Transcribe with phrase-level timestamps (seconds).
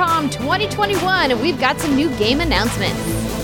[0.00, 3.39] Gamescom 2021, and we've got some new game announcements.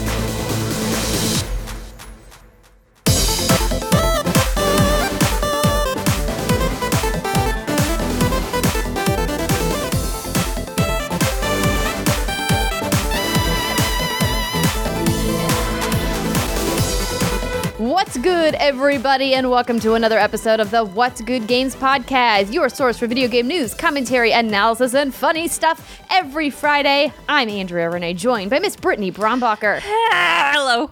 [18.26, 22.98] Good, everybody, and welcome to another episode of the What's Good Games podcast, your source
[22.98, 27.12] for video game news, commentary, analysis, and funny stuff every Friday.
[27.28, 30.90] I'm Andrea Rene, joined by Miss Brittany Brombacher Hello.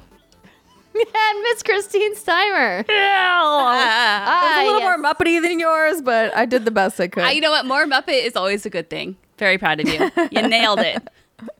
[0.95, 2.85] and Miss Christine Steimer.
[2.89, 4.99] Ah, Ah, a little yes.
[5.01, 7.25] more Muppety than yours, but I did the best I could.
[7.25, 7.67] Uh, you know what?
[7.67, 9.17] More Muppet is always a good thing.
[9.39, 10.09] Very proud of you.
[10.31, 11.03] You nailed it.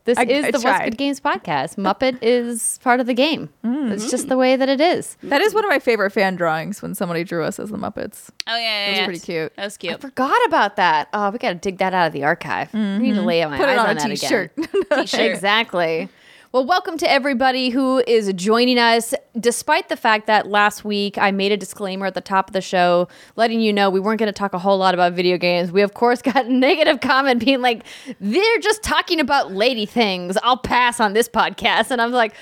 [0.05, 0.85] This I- is I the What's.
[0.85, 1.77] Good Games podcast.
[1.77, 3.49] Muppet is part of the game.
[3.65, 3.93] Mm-hmm.
[3.93, 5.17] It's just the way that it is.
[5.23, 8.29] that is one of my favorite fan drawings when somebody drew us as the Muppets.
[8.47, 9.05] Oh yeah, yeah, It was yeah.
[9.07, 9.57] pretty cute.
[9.57, 9.95] That was cute.
[9.95, 11.09] I forgot about that.
[11.15, 12.73] Oh, we got to dig that out of the archive.
[12.75, 13.27] We need to mm-hmm.
[13.27, 14.17] lay my Put eyes it on, a that again.
[14.17, 14.57] t-shirt.
[15.07, 15.21] T-shirt.
[15.21, 16.09] Exactly.
[16.55, 19.13] Well, welcome to everybody who is joining us.
[19.37, 22.61] Despite the fact that last week I made a disclaimer at the top of the
[22.61, 25.73] show letting you know we weren't going to talk a whole lot about video games,
[25.73, 27.83] we of course got a negative comment being like,
[28.21, 30.39] they're just talking about lady things.
[30.45, 31.91] I'll pass on this podcast.
[31.91, 32.37] And I'm like,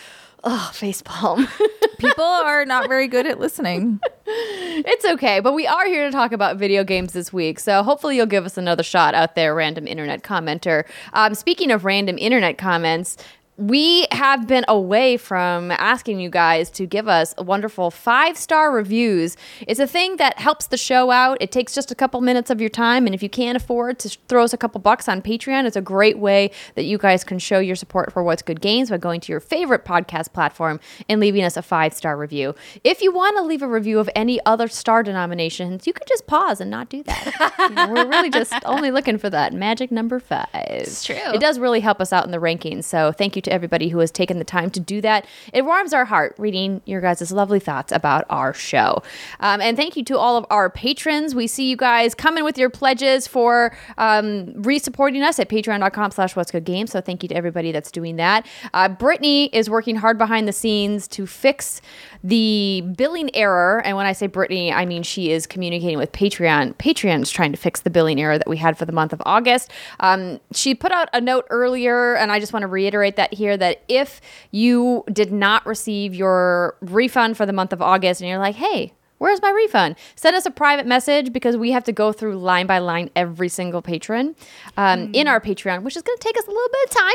[0.44, 1.48] oh, facepalm.
[1.98, 3.98] People are not very good at listening.
[4.26, 7.58] It's okay, but we are here to talk about video games this week.
[7.58, 10.84] So hopefully you'll give us another shot out there, random internet commenter.
[11.14, 13.16] Um, speaking of random internet comments,
[13.58, 19.36] we have been away from asking you guys to give us wonderful five star reviews.
[19.68, 21.36] It's a thing that helps the show out.
[21.40, 23.04] It takes just a couple minutes of your time.
[23.04, 25.82] And if you can't afford to throw us a couple bucks on Patreon, it's a
[25.82, 29.20] great way that you guys can show your support for What's Good Games by going
[29.20, 30.80] to your favorite podcast platform
[31.10, 32.54] and leaving us a five star review.
[32.84, 36.26] If you want to leave a review of any other star denominations, you could just
[36.26, 37.88] pause and not do that.
[37.90, 40.48] We're really just only looking for that magic number five.
[40.54, 41.16] It's true.
[41.16, 42.84] It does really help us out in the rankings.
[42.84, 45.26] So thank you to everybody who has taken the time to do that.
[45.52, 49.02] It warms our heart reading your guys' lovely thoughts about our show.
[49.40, 51.34] Um, and thank you to all of our patrons.
[51.34, 56.36] We see you guys coming with your pledges for um, re-supporting us at patreon.com slash
[56.36, 56.86] what's good game.
[56.86, 58.46] So thank you to everybody that's doing that.
[58.74, 61.80] Uh, Brittany is working hard behind the scenes to fix
[62.24, 63.82] the billing error.
[63.84, 66.74] And when I say Brittany, I mean she is communicating with Patreon.
[66.76, 69.22] Patreon is trying to fix the billing error that we had for the month of
[69.26, 69.70] August.
[70.00, 73.56] Um, she put out a note earlier, and I just want to reiterate that here
[73.56, 74.20] that if
[74.50, 78.92] you did not receive your refund for the month of August and you're like, hey,
[79.22, 79.94] Where's my refund?
[80.16, 83.48] Send us a private message because we have to go through line by line every
[83.48, 84.34] single patron
[84.76, 87.14] um, in our Patreon, which is going to take us a little bit of time.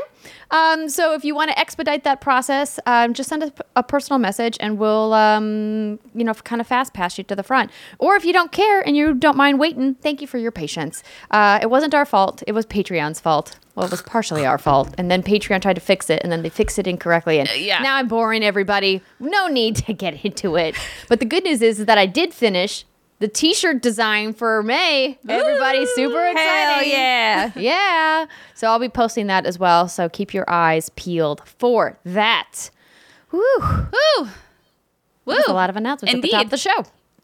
[0.50, 4.20] Um, so if you want to expedite that process, um, just send us a personal
[4.20, 7.72] message and we'll, um, you know, kind of fast pass you to the front.
[8.00, 11.04] Or if you don't care and you don't mind waiting, thank you for your patience.
[11.30, 12.42] Uh, it wasn't our fault.
[12.48, 13.60] It was Patreon's fault.
[13.76, 14.96] Well, it was partially our fault.
[14.98, 17.40] And then Patreon tried to fix it and then they fixed it incorrectly.
[17.40, 17.80] And yeah.
[17.84, 19.04] now I'm boring everybody.
[19.20, 20.76] No need to get into it.
[21.10, 22.86] But the good news is, that I did finish
[23.20, 25.18] the t-shirt design for May.
[25.28, 26.38] Everybody's super excited.
[26.40, 27.52] Hell yeah.
[27.56, 28.26] Yeah.
[28.54, 29.88] So I'll be posting that as well.
[29.88, 32.70] So keep your eyes peeled for that.
[33.32, 33.42] Woo.
[33.60, 34.28] Woo!
[35.26, 35.36] Woo!
[35.36, 36.84] That's a lot of announcements at the top of the show.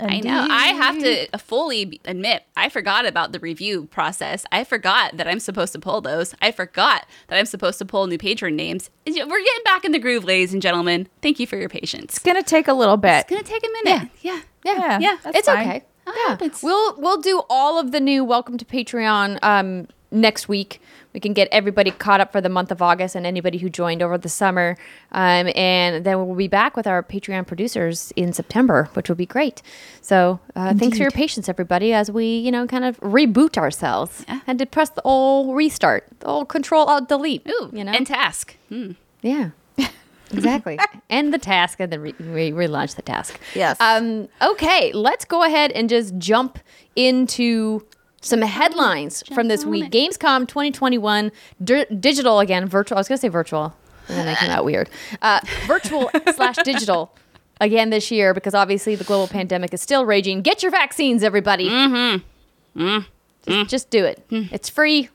[0.09, 0.47] I know.
[0.49, 4.45] I have to fully admit, I forgot about the review process.
[4.51, 6.33] I forgot that I'm supposed to pull those.
[6.41, 8.89] I forgot that I'm supposed to pull new patron names.
[9.07, 11.07] We're getting back in the groove, ladies and gentlemen.
[11.21, 12.15] Thank you for your patience.
[12.15, 13.21] It's gonna take a little bit.
[13.21, 14.09] It's gonna take a minute.
[14.21, 14.39] Yeah.
[14.65, 15.67] Yeah, Yeah, that's it's fine.
[15.67, 15.83] okay.
[16.27, 16.37] Yeah.
[16.61, 20.81] We'll we'll do all of the new welcome to Patreon um, next week.
[21.13, 24.01] We can get everybody caught up for the month of August and anybody who joined
[24.01, 24.77] over the summer.
[25.11, 29.25] Um, and then we'll be back with our Patreon producers in September, which will be
[29.25, 29.61] great.
[30.01, 34.25] So uh, thanks for your patience, everybody, as we, you know, kind of reboot ourselves.
[34.27, 34.39] Yeah.
[34.45, 37.47] Had to press the old restart, the old control alt delete.
[37.47, 37.91] Ooh, you know?
[37.91, 38.57] and task.
[38.69, 38.91] Hmm.
[39.21, 39.51] Yeah.
[40.31, 40.79] Exactly.
[41.11, 43.39] End the task and then re- re- relaunch the task.
[43.53, 43.77] Yes.
[43.79, 46.57] Um, okay, let's go ahead and just jump
[46.95, 47.85] into
[48.23, 49.91] some headlines from this week.
[49.91, 51.31] Gamescom 2021,
[51.63, 52.97] di- digital again, virtual.
[52.97, 53.75] I was going to say virtual,
[54.07, 54.89] and then I came out weird.
[55.21, 57.13] Uh, virtual slash digital
[57.61, 60.41] again this year because obviously the global pandemic is still raging.
[60.41, 61.69] Get your vaccines, everybody.
[61.69, 62.81] Mm-hmm.
[62.81, 63.05] Mm.
[63.45, 64.25] Just, just do it.
[64.29, 65.09] It's free.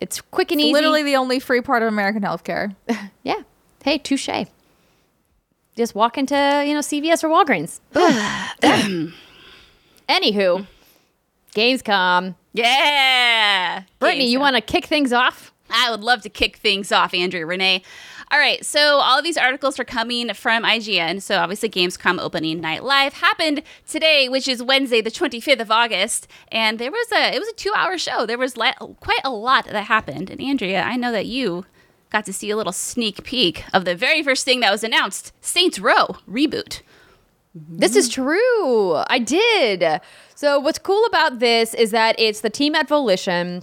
[0.00, 0.72] It's quick and easy.
[0.72, 2.74] Literally the only free part of American healthcare.
[3.22, 3.42] Yeah.
[3.82, 4.28] Hey, touche.
[5.76, 6.34] Just walk into,
[6.66, 7.80] you know, CVS or Walgreens.
[10.08, 10.66] Anywho,
[11.56, 12.34] Gamescom.
[12.52, 13.84] Yeah.
[13.98, 15.54] Brittany, you want to kick things off?
[15.70, 17.82] I would love to kick things off, Andrea Rene.
[18.30, 21.22] All right, so all of these articles are coming from IGN.
[21.22, 26.28] So obviously, Gamescom opening night live happened today, which is Wednesday, the 25th of August,
[26.52, 28.26] and there was a it was a two hour show.
[28.26, 30.28] There was le- quite a lot that happened.
[30.28, 31.64] And Andrea, I know that you
[32.10, 35.32] got to see a little sneak peek of the very first thing that was announced:
[35.40, 36.82] Saints Row reboot.
[37.56, 39.02] This is true.
[39.08, 40.00] I did.
[40.34, 43.62] So, what's cool about this is that it's the team at Volition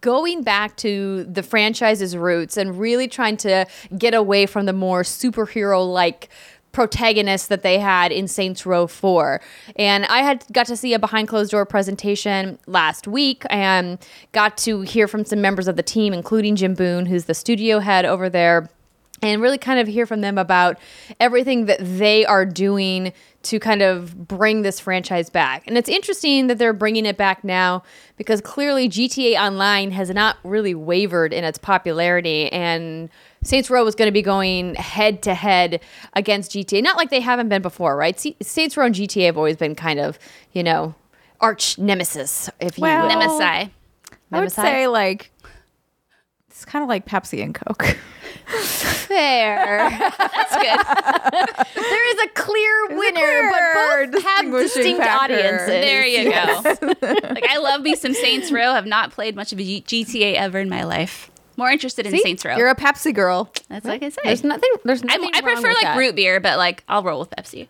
[0.00, 3.66] going back to the franchise's roots and really trying to
[3.96, 6.30] get away from the more superhero like
[6.72, 9.40] protagonists that they had in Saints Row 4.
[9.76, 13.98] And I had got to see a behind closed door presentation last week and
[14.32, 17.78] got to hear from some members of the team including Jim Boone who's the studio
[17.78, 18.68] head over there
[19.22, 20.78] and really kind of hear from them about
[21.20, 23.12] everything that they are doing
[23.44, 25.62] to kind of bring this franchise back.
[25.66, 27.82] And it's interesting that they're bringing it back now
[28.16, 33.08] because clearly GTA Online has not really wavered in its popularity and
[33.42, 35.80] Saints Row is going to be going head to head
[36.14, 36.82] against GTA.
[36.82, 38.18] Not like they haven't been before, right?
[38.42, 40.18] Saints Row and GTA have always been kind of,
[40.52, 40.94] you know,
[41.40, 43.08] arch nemesis, if you Well- will.
[43.08, 43.40] Nemesis.
[44.30, 45.30] I would say like
[46.50, 47.96] it's kind of like Pepsi and Coke.
[48.48, 49.90] Fair.
[50.18, 51.66] That's good.
[51.74, 55.34] there is a clear winner, clear but both have distinct factor.
[55.34, 55.66] audiences.
[55.66, 56.62] There you go.
[57.28, 58.72] like I love me some Saints Row.
[58.72, 61.30] Have not played much of a G- GTA ever in my life.
[61.56, 62.20] More interested in See?
[62.20, 62.56] Saints Row.
[62.56, 63.52] You're a Pepsi girl.
[63.68, 64.20] That's like I say.
[64.24, 64.70] There's nothing.
[64.84, 65.30] There's I, nothing.
[65.34, 65.98] I wrong prefer like that.
[65.98, 67.68] root beer, but like I'll roll with Pepsi.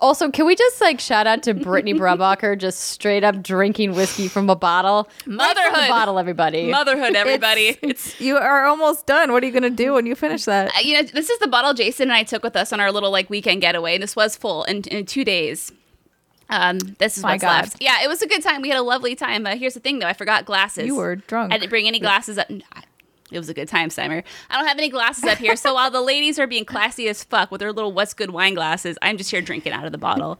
[0.00, 0.06] Yeah.
[0.06, 4.28] Also, can we just like shout out to Brittany Brombacher just straight up drinking whiskey
[4.28, 5.08] from a bottle?
[5.08, 5.88] Right from the Motherhood.
[5.88, 6.70] bottle, everybody.
[6.70, 7.78] Motherhood, everybody.
[7.82, 9.32] It's, You are almost done.
[9.32, 10.68] What are you gonna do when you finish that?
[10.76, 12.92] uh, you know this is the bottle Jason and I took with us on our
[12.92, 13.94] little like weekend getaway.
[13.94, 15.72] And this was full in, in two days.
[16.50, 17.62] Um, this is My what's God.
[17.62, 17.76] left.
[17.80, 18.60] Yeah, it was a good time.
[18.60, 19.46] We had a lovely time.
[19.46, 20.86] Uh, here's the thing, though, I forgot glasses.
[20.86, 21.54] You were drunk.
[21.54, 22.48] I didn't bring any glasses up.
[23.34, 24.22] It was a good time, Steimer.
[24.50, 27.24] I don't have any glasses up here, so while the ladies are being classy as
[27.24, 29.98] fuck with their little what's good wine glasses, I'm just here drinking out of the
[29.98, 30.38] bottle.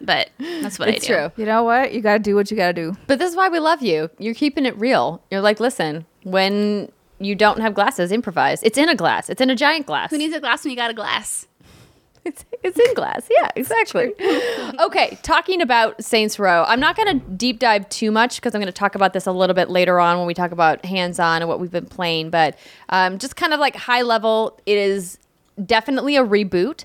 [0.00, 1.14] But that's what It's I do.
[1.14, 1.32] true.
[1.36, 1.92] You know what?
[1.92, 2.96] You gotta do what you gotta do.
[3.06, 4.10] But this is why we love you.
[4.18, 5.22] You're keeping it real.
[5.30, 8.62] You're like, listen, when you don't have glasses, improvise.
[8.62, 9.28] It's in a glass.
[9.28, 10.10] It's in a giant glass.
[10.10, 11.46] Who needs a glass when you got a glass?
[12.28, 13.26] It's, it's in glass.
[13.30, 14.12] Yeah, exactly.
[14.80, 16.64] okay, talking about Saints Row.
[16.68, 19.26] I'm not going to deep dive too much because I'm going to talk about this
[19.26, 21.86] a little bit later on when we talk about hands on and what we've been
[21.86, 22.28] playing.
[22.28, 22.58] But
[22.90, 25.16] um, just kind of like high level, it is
[25.64, 26.84] definitely a reboot.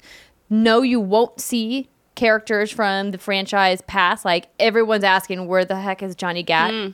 [0.50, 4.24] No, you won't see characters from the franchise past.
[4.24, 6.94] Like everyone's asking, where the heck is Johnny Gat?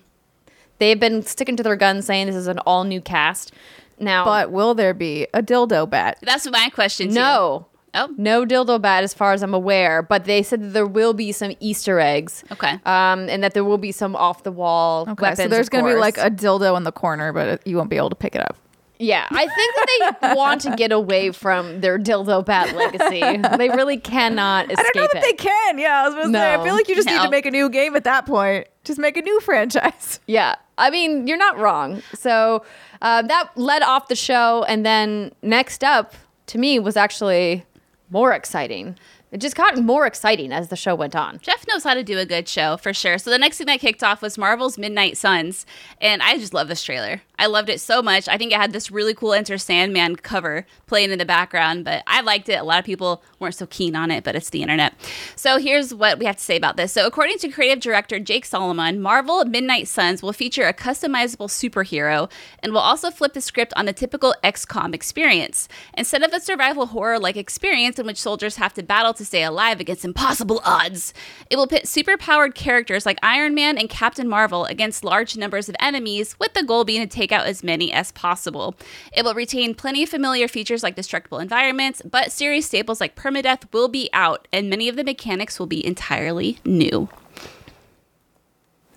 [0.79, 3.53] They've been sticking to their guns saying this is an all new cast.
[3.99, 6.17] Now, But will there be a dildo bat?
[6.21, 7.09] That's my question.
[7.09, 7.15] Too.
[7.15, 7.67] no.
[7.93, 8.13] Oh.
[8.17, 11.31] No dildo bat as far as I'm aware, but they said that there will be
[11.31, 12.43] some Easter eggs.
[12.51, 12.73] Okay.
[12.85, 15.39] Um, and that there will be some off the wall Okay, weapons.
[15.39, 18.09] so there's gonna be like a dildo in the corner, but you won't be able
[18.09, 18.57] to pick it up.
[19.01, 23.21] Yeah, I think that they want to get away from their dildo bat legacy.
[23.57, 25.21] They really cannot escape I don't know that it.
[25.21, 25.79] they can.
[25.79, 26.53] Yeah, I was gonna say.
[26.53, 26.63] I No.
[26.65, 27.23] feel like you just need No.
[27.23, 28.67] to make a new game at that point.
[28.83, 30.19] Just make a new franchise.
[30.27, 32.01] Yeah, I mean, you're not wrong.
[32.13, 32.63] So
[33.01, 36.13] uh, that led off the show, and then next up
[36.47, 37.63] to me was actually
[38.09, 38.97] more exciting.
[39.31, 41.37] It just got more exciting as the show went on.
[41.39, 43.19] Jeff knows how to do a good show for sure.
[43.19, 45.67] So the next thing that kicked off was Marvel's Midnight Suns,
[46.01, 47.21] and I just love this trailer.
[47.37, 48.27] I loved it so much.
[48.27, 52.03] I think it had this really cool Enter Sandman cover playing in the background, but
[52.07, 52.59] I liked it.
[52.59, 54.93] A lot of people weren't so keen on it, but it's the internet.
[55.35, 56.91] So here's what we have to say about this.
[56.91, 62.29] So according to creative director Jake Solomon, Marvel Midnight Suns will feature a customizable superhero
[62.61, 65.67] and will also flip the script on the typical XCOM experience.
[65.97, 69.43] Instead of a survival horror like experience in which soldiers have to battle to stay
[69.43, 71.13] alive against impossible odds,
[71.49, 75.75] it will pit superpowered characters like Iron Man and Captain Marvel against large numbers of
[75.79, 78.75] enemies, with the goal being to take out as many as possible.
[79.13, 83.71] It will retain plenty of familiar features like destructible environments, but series staples like permadeath
[83.73, 87.09] will be out, and many of the mechanics will be entirely new.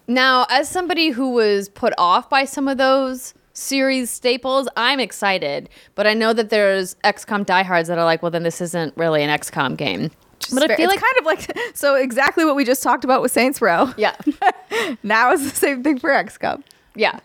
[0.06, 5.68] Now, as somebody who was put off by some of those series staples, I'm excited.
[5.94, 9.22] But I know that there's XCOM diehards that are like, well, then this isn't really
[9.22, 10.10] an XCOM game.
[10.52, 11.24] But I feel it's like, kind of
[11.56, 13.92] like so exactly what we just talked about with Saints Row.
[13.96, 14.16] yeah,
[15.02, 16.62] Now is the same thing for XCOM.
[16.96, 17.20] yeah.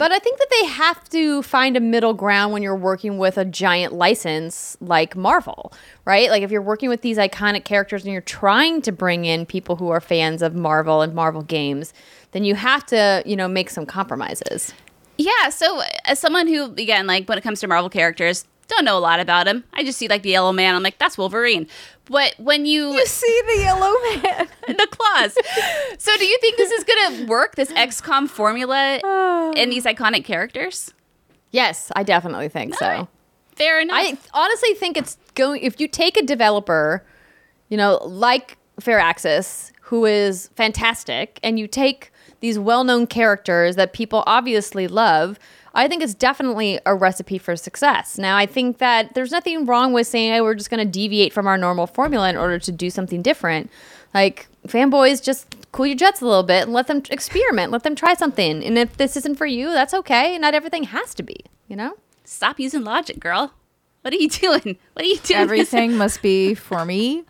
[0.00, 3.36] But I think that they have to find a middle ground when you're working with
[3.36, 5.74] a giant license like Marvel,
[6.06, 6.30] right?
[6.30, 9.76] Like if you're working with these iconic characters and you're trying to bring in people
[9.76, 11.92] who are fans of Marvel and Marvel games,
[12.32, 14.72] then you have to, you know, make some compromises.
[15.18, 18.86] Yeah, so uh, as someone who, again, like when it comes to Marvel characters, don't
[18.86, 19.64] know a lot about him.
[19.74, 20.74] I just see like the yellow man.
[20.74, 21.66] I'm like, that's Wolverine.
[22.10, 24.48] But when you, You see the yellow man.
[24.66, 25.38] the claws,
[25.96, 27.54] so do you think this is gonna work?
[27.54, 30.92] This XCOM formula in these iconic characters?
[31.52, 33.08] Yes, I definitely think so.
[33.54, 33.96] Fair enough.
[33.96, 37.06] I honestly think it's going if you take a developer,
[37.68, 44.24] you know, like Firaxis, who is fantastic, and you take these well-known characters that people
[44.26, 45.38] obviously love,
[45.74, 48.18] I think it's definitely a recipe for success.
[48.18, 51.32] Now, I think that there's nothing wrong with saying, "Hey, we're just going to deviate
[51.32, 53.70] from our normal formula in order to do something different."
[54.12, 57.94] Like fanboys, just cool your jets a little bit and let them experiment, let them
[57.94, 58.64] try something.
[58.64, 60.36] And if this isn't for you, that's okay.
[60.38, 61.36] Not everything has to be,
[61.68, 61.94] you know.
[62.24, 63.52] Stop using logic, girl.
[64.02, 64.78] What are you doing?
[64.94, 65.40] What are you doing?
[65.40, 67.24] Everything must be for me,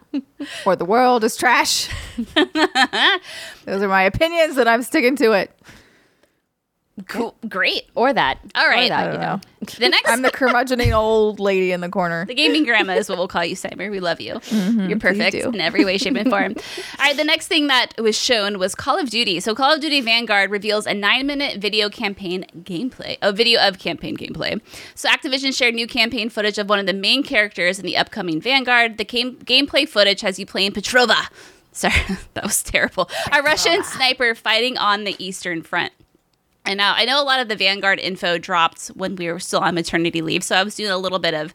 [0.65, 1.89] or the world is trash.
[2.35, 5.51] Those are my opinions, and I'm sticking to it.
[7.09, 7.35] Cool.
[7.49, 7.89] Great.
[7.95, 8.39] Or that.
[8.55, 8.89] All right.
[8.89, 9.41] That, I you don't know.
[9.79, 12.25] The next I'm the curmudgeoning old lady in the corner.
[12.25, 13.91] The gaming grandma is what we'll call you, Simon.
[13.91, 14.35] We love you.
[14.35, 14.89] Mm-hmm.
[14.89, 15.51] You're perfect do.
[15.51, 16.55] in every way, shape, and form.
[16.57, 19.41] All right, the next thing that was shown was Call of Duty.
[19.41, 23.79] So, Call of Duty Vanguard reveals a nine minute video campaign gameplay, a video of
[23.79, 24.61] campaign gameplay.
[24.95, 28.41] So, Activision shared new campaign footage of one of the main characters in the upcoming
[28.41, 28.97] Vanguard.
[28.99, 31.29] The game- gameplay footage has you playing Petrova.
[31.73, 31.95] Sorry,
[32.35, 33.09] that was terrible.
[33.31, 35.93] A Russian sniper fighting on the Eastern Front.
[36.65, 39.61] And now I know a lot of the Vanguard info dropped when we were still
[39.61, 41.55] on maternity leave, so I was doing a little bit of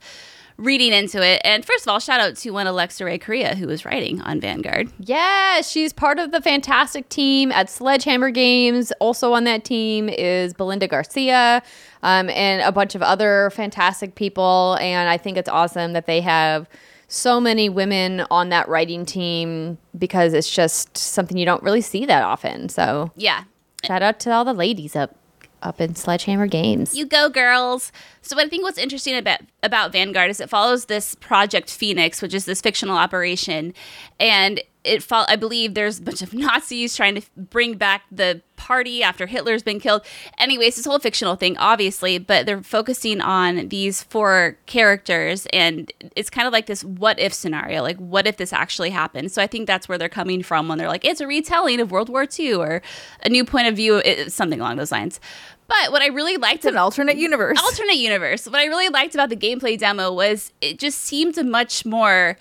[0.57, 1.41] reading into it.
[1.43, 4.39] And first of all, shout out to one Alexa Ray Corriea who was writing on
[4.39, 4.91] Vanguard.
[4.99, 8.91] Yeah, she's part of the fantastic team at Sledgehammer Games.
[8.99, 11.61] Also on that team is Belinda Garcia
[12.03, 14.77] um, and a bunch of other fantastic people.
[14.79, 16.69] And I think it's awesome that they have
[17.07, 22.05] so many women on that writing team because it's just something you don't really see
[22.05, 22.69] that often.
[22.69, 23.43] So Yeah.
[23.85, 25.15] Shout out to all the ladies up
[25.61, 26.95] up in Sledgehammer Games.
[26.95, 27.91] You go, girls.
[28.21, 32.21] So, what I think what's interesting about about Vanguard is it follows this Project Phoenix,
[32.21, 33.73] which is this fictional operation,
[34.19, 38.41] and it fol- I believe there's a bunch of Nazis trying to bring back the
[38.65, 40.03] party after Hitler's been killed.
[40.39, 46.31] Anyways, this whole fictional thing, obviously, but they're focusing on these four characters, and it's
[46.31, 49.31] kind of like this what if scenario, like what if this actually happened.
[49.31, 51.91] So, I think that's where they're coming from when they're like, it's a retelling of
[51.91, 52.81] World War II or
[53.21, 55.19] a new point of view, something along those lines.
[55.67, 57.59] But what I really liked It's an alternate universe.
[57.61, 58.45] alternate universe.
[58.45, 62.37] What I really liked about the gameplay demo was it just seemed much more.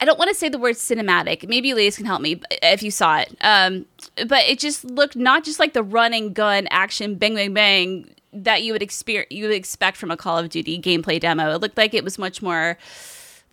[0.00, 1.48] I don't want to say the word cinematic.
[1.48, 3.36] Maybe you ladies can help me if you saw it.
[3.40, 3.86] Um,
[4.26, 8.62] but it just looked not just like the running gun action bang bang bang that
[8.62, 11.54] you would experience you would expect from a Call of Duty gameplay demo.
[11.54, 12.76] It looked like it was much more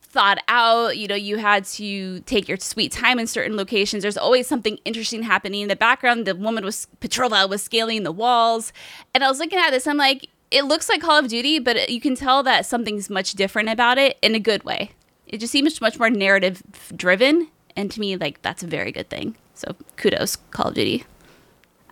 [0.02, 0.98] thought out.
[0.98, 4.02] You know, you had to take your sweet time in certain locations.
[4.04, 5.62] There's always something interesting happening.
[5.62, 8.74] In the background, the woman was Petrova was scaling the walls,
[9.14, 9.88] and I was looking at this.
[9.88, 13.34] I'm like, it looks like Call of Duty, but you can tell that something's much
[13.34, 14.92] different about it in a good way.
[15.32, 16.62] It just seems much more narrative
[16.96, 19.36] driven, and to me, like that's a very good thing.
[19.54, 21.06] So kudos, Call of Duty.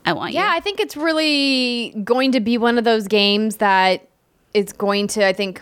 [0.06, 0.40] I want you.
[0.40, 4.08] Yeah, I think it's really going to be one of those games that
[4.54, 5.62] it's going to, I think,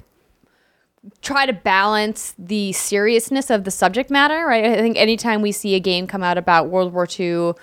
[1.21, 4.65] try to balance the seriousness of the subject matter, right?
[4.65, 7.53] I think anytime we see a game come out about World War II,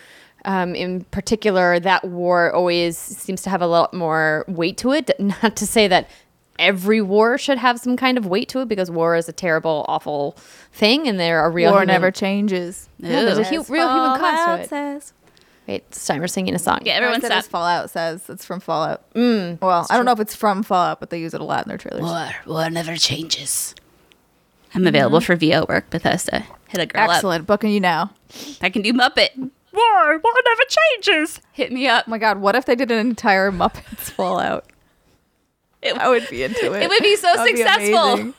[0.44, 5.10] um, in particular, that war always seems to have a lot more weight to it.
[5.18, 6.08] Not to say that
[6.58, 9.84] every war should have some kind of weight to it, because war is a terrible,
[9.88, 10.36] awful
[10.72, 12.88] thing, and there are real War human- never changes.
[12.98, 14.68] Yeah, there's a hu- real human cost to it.
[14.68, 15.12] says.
[15.66, 16.80] Wait, Steimer's singing a song.
[16.84, 17.50] Yeah, Everyone everyone said stop.
[17.50, 18.28] Fallout says.
[18.28, 19.10] It's from Fallout.
[19.14, 21.64] Mm, well, I don't know if it's from Fallout, but they use it a lot
[21.64, 22.02] in their trailers.
[22.02, 23.74] War, war never changes.
[24.74, 26.44] I'm available for VO work, Bethesda.
[26.68, 27.10] Hit a girl up.
[27.10, 27.46] Excellent.
[27.46, 28.10] Booking you now.
[28.60, 29.36] I can do Muppet.
[29.36, 31.40] War, war never changes.
[31.52, 32.04] Hit me up.
[32.06, 34.66] Oh my god, what if they did an entire Muppets Fallout?
[35.84, 36.82] It- I would be into it.
[36.82, 38.12] It would be so That would successful.
[38.14, 38.34] amazing.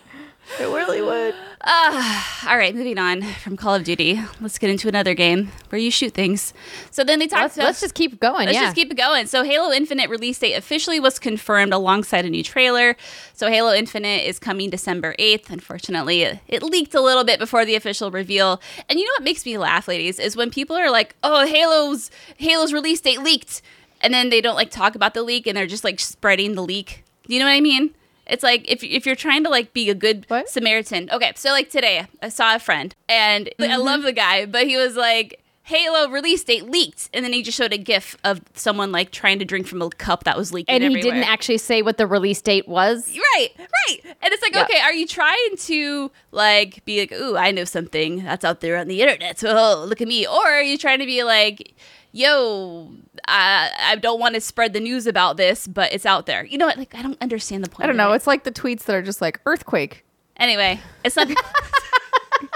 [0.59, 1.33] It really would.
[1.67, 4.21] Ah, all right, moving on from Call of Duty.
[4.39, 6.53] Let's get into another game where you shoot things.
[6.91, 7.65] So then they talked Let's, about.
[7.65, 8.45] let's just keep going.
[8.45, 8.65] Let's yeah.
[8.65, 9.25] just keep it going.
[9.25, 12.95] So Halo Infinite release date officially was confirmed alongside a new trailer.
[13.33, 15.49] So Halo Infinite is coming December 8th.
[15.49, 18.61] Unfortunately, it, it leaked a little bit before the official reveal.
[18.87, 22.11] And you know what makes me laugh, ladies, is when people are like, "Oh, Halo's
[22.37, 23.63] Halo's release date leaked."
[24.01, 26.61] And then they don't like talk about the leak and they're just like spreading the
[26.61, 27.03] leak.
[27.27, 27.93] You know what I mean?
[28.27, 30.49] It's like if if you're trying to like be a good What?
[30.49, 31.09] Samaritan.
[31.11, 33.81] Okay, so like today I saw a friend and I mm-hmm.
[33.81, 37.57] love the guy, but he was like Halo release date leaked, and then he just
[37.57, 40.71] showed a GIF of someone like trying to drink from a cup that was leaking.
[40.71, 41.15] And he everywhere.
[41.15, 43.11] didn't actually say what the release date was.
[43.33, 43.97] Right, right.
[44.03, 44.61] And it's like, Yeah.
[44.61, 48.77] okay, are you trying to like be like, ooh, I know something that's out there
[48.77, 49.39] on the internet.
[49.39, 50.27] So oh, look at me.
[50.27, 51.73] Or are you trying to be like,
[52.15, 52.91] yo,
[53.27, 56.45] I, I don't want to spread the news about this, but it's out there.
[56.45, 56.77] You know what?
[56.77, 57.83] Like, I don't understand the point.
[57.83, 58.13] I don't know.
[58.13, 58.15] it.
[58.15, 60.05] It's like the tweets that are just like earthquake.
[60.37, 61.27] anyway, it's not.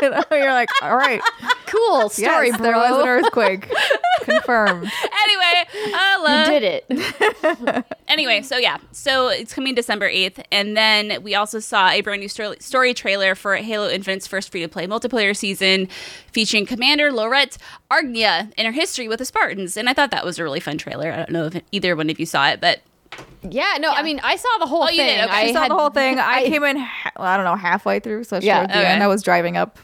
[0.01, 1.21] You know, you're like, all right,
[1.69, 2.63] Cool story, yes, bro.
[2.65, 3.71] there was an earthquake.
[4.23, 4.83] Confirmed.
[4.83, 7.85] anyway, I you love did it.
[8.07, 10.43] anyway, so yeah, so it's coming December 8th.
[10.51, 14.51] And then we also saw a brand new story, story trailer for Halo Infinite's first
[14.51, 15.87] free to play multiplayer season
[16.31, 17.57] featuring Commander Laurette
[17.91, 19.77] Agryna and her history with the Spartans.
[19.77, 21.11] And I thought that was a really fun trailer.
[21.11, 22.81] I don't know if either one of you saw it, but
[23.49, 24.97] Yeah, no, I mean, I saw the whole Oh, thing.
[24.97, 25.19] you did?
[25.25, 25.29] Okay.
[25.33, 26.19] I You I saw had- the whole thing.
[26.19, 28.23] I, came in, well, I don't know, halfway through.
[28.25, 28.85] So Yeah, yeah, okay.
[28.85, 29.03] end.
[29.03, 29.79] I was driving up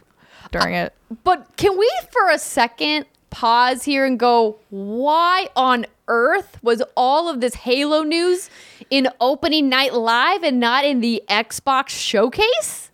[0.60, 0.94] during it.
[1.24, 7.30] But can we, for a second, pause here and go, why on earth was all
[7.30, 8.50] of this Halo news
[8.90, 12.92] in opening night live and not in the Xbox showcase?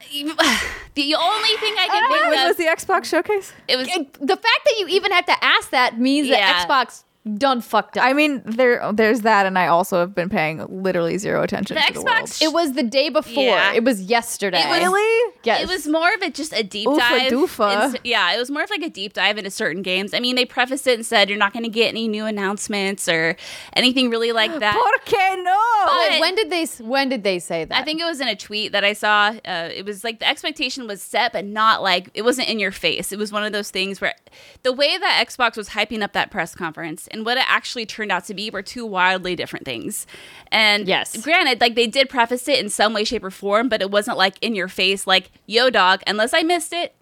[0.00, 3.52] the only thing I can think of, was the Xbox showcase?
[3.68, 6.36] it was The fact that you even have to ask that means Yeah.
[6.36, 7.04] that Xbox
[7.36, 8.04] done fucked up.
[8.04, 11.80] I mean, there, there's that, and I also have been paying literally zero attention The
[11.82, 12.16] to the world.
[12.16, 13.42] Xbox it was the day before.
[13.44, 13.72] Yeah.
[13.74, 14.60] It was yesterday.
[14.60, 15.34] It was- Really?
[15.44, 15.62] Yes.
[15.62, 17.32] It was more of a just a deep Oofa dive.
[17.32, 17.84] doofa.
[17.86, 20.12] into- yeah, it was more of like a deep dive into certain games.
[20.14, 23.08] I mean, they prefaced it and said you're not going to get any new announcements
[23.08, 23.36] or
[23.74, 24.74] anything really like that.
[25.06, 25.58] Por qué no?
[25.86, 27.78] But- when did they when did they say that?
[27.80, 29.28] I think it was in a tweet that I saw.
[29.44, 32.72] Uh, it was like the expectation was set, but not like it wasn't in your
[32.72, 33.12] face.
[33.12, 34.14] It was one of those things where
[34.62, 38.12] the way that Xbox was hyping up that press conference and what it actually turned
[38.12, 40.06] out to be were two wildly different things.
[40.52, 41.16] And Yes.
[41.22, 44.16] granted, like they did preface it in some way, shape, or form, but it wasn't
[44.18, 46.94] like in your face, like "Yo, dog." Unless I missed it.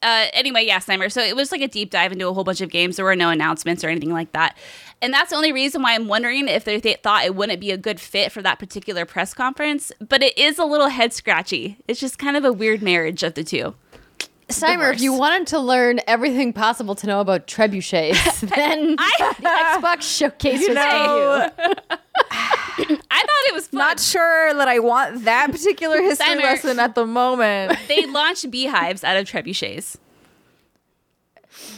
[0.00, 1.10] Uh, anyway, yeah, Slimer.
[1.10, 2.94] So it was like a deep dive into a whole bunch of games.
[2.96, 4.56] There were no announcements or anything like that.
[5.02, 7.72] And that's the only reason why I'm wondering if they th- thought it wouldn't be
[7.72, 9.90] a good fit for that particular press conference.
[10.00, 11.78] But it is a little head scratchy.
[11.88, 13.74] It's just kind of a weird marriage of the two.
[14.48, 20.02] Steimer, if you wanted to learn everything possible to know about trebuchets, then the Xbox
[20.02, 20.78] showcase was for you.
[22.80, 23.78] I thought it was fun.
[23.78, 26.44] not sure that I want that particular history Simon.
[26.44, 27.78] lesson at the moment.
[27.88, 29.96] they launched beehives out of trebuchets.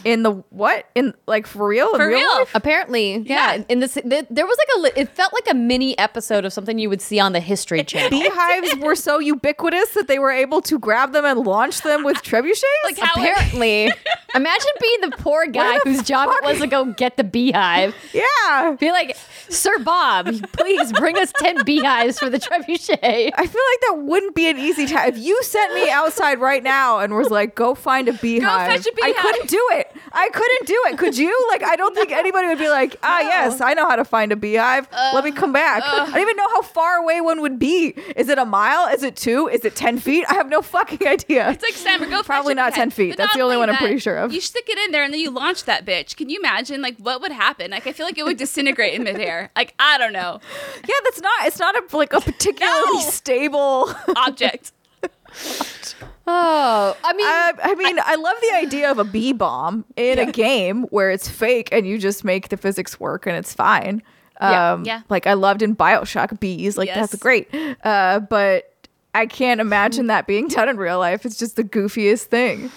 [0.03, 0.85] In the what?
[0.95, 1.95] In like for real?
[1.95, 2.27] For real.
[2.39, 2.51] life?
[2.53, 3.55] Apparently, yeah.
[3.55, 3.63] Yeah.
[3.69, 4.99] In this, th- there was like a.
[5.01, 8.09] It felt like a mini episode of something you would see on the History Channel.
[8.09, 12.17] Beehives were so ubiquitous that they were able to grab them and launch them with
[12.17, 12.61] trebuchets.
[12.83, 13.91] Like how Apparently,
[14.35, 17.95] imagine being the poor guy the whose job it was to go get the beehive.
[18.13, 18.75] yeah.
[18.79, 19.15] Be like,
[19.49, 22.99] Sir Bob, please bring us ten beehives for the trebuchet.
[23.35, 25.09] I feel like that wouldn't be an easy task.
[25.09, 28.85] If you sent me outside right now and was like, "Go find a beehive," fetch
[28.87, 29.21] a I beehive.
[29.21, 29.80] couldn't do it.
[30.11, 30.97] I couldn't do it.
[30.97, 31.47] Could you?
[31.49, 34.31] Like, I don't think anybody would be like, "Ah, yes, I know how to find
[34.31, 34.87] a beehive.
[35.13, 37.89] Let me come back." I don't even know how far away one would be.
[38.15, 38.87] Is it a mile?
[38.93, 39.47] Is it two?
[39.47, 40.25] Is it ten feet?
[40.29, 41.49] I have no fucking idea.
[41.51, 43.09] It's like Summer, go Probably not 10 feet.
[43.11, 44.31] But That's the only one I'm pretty sure of.
[44.31, 46.15] You stick it in there and then you launch that bitch.
[46.15, 47.71] Can you imagine like what would happen?
[47.71, 49.49] Like I feel like it would disintegrate in midair.
[49.61, 50.39] Like I don't know.
[50.87, 51.45] yeah, that's not.
[51.45, 52.99] It's not a like a particularly No.
[53.01, 53.93] stable.
[54.15, 54.71] Object.
[56.27, 60.19] Oh, I mean, Uh, I mean, I love the idea of a bee bomb in
[60.19, 64.01] a game where it's fake and you just make the physics work and it's fine.
[64.39, 64.73] Yeah.
[64.73, 65.01] Um, Yeah.
[65.09, 67.09] Like I loved in Bioshock bees, like Yes.
[67.11, 67.47] that's great.
[67.83, 68.71] Uh, but
[69.13, 71.25] I can't imagine that being done in real life.
[71.25, 72.71] It's just the goofiest thing.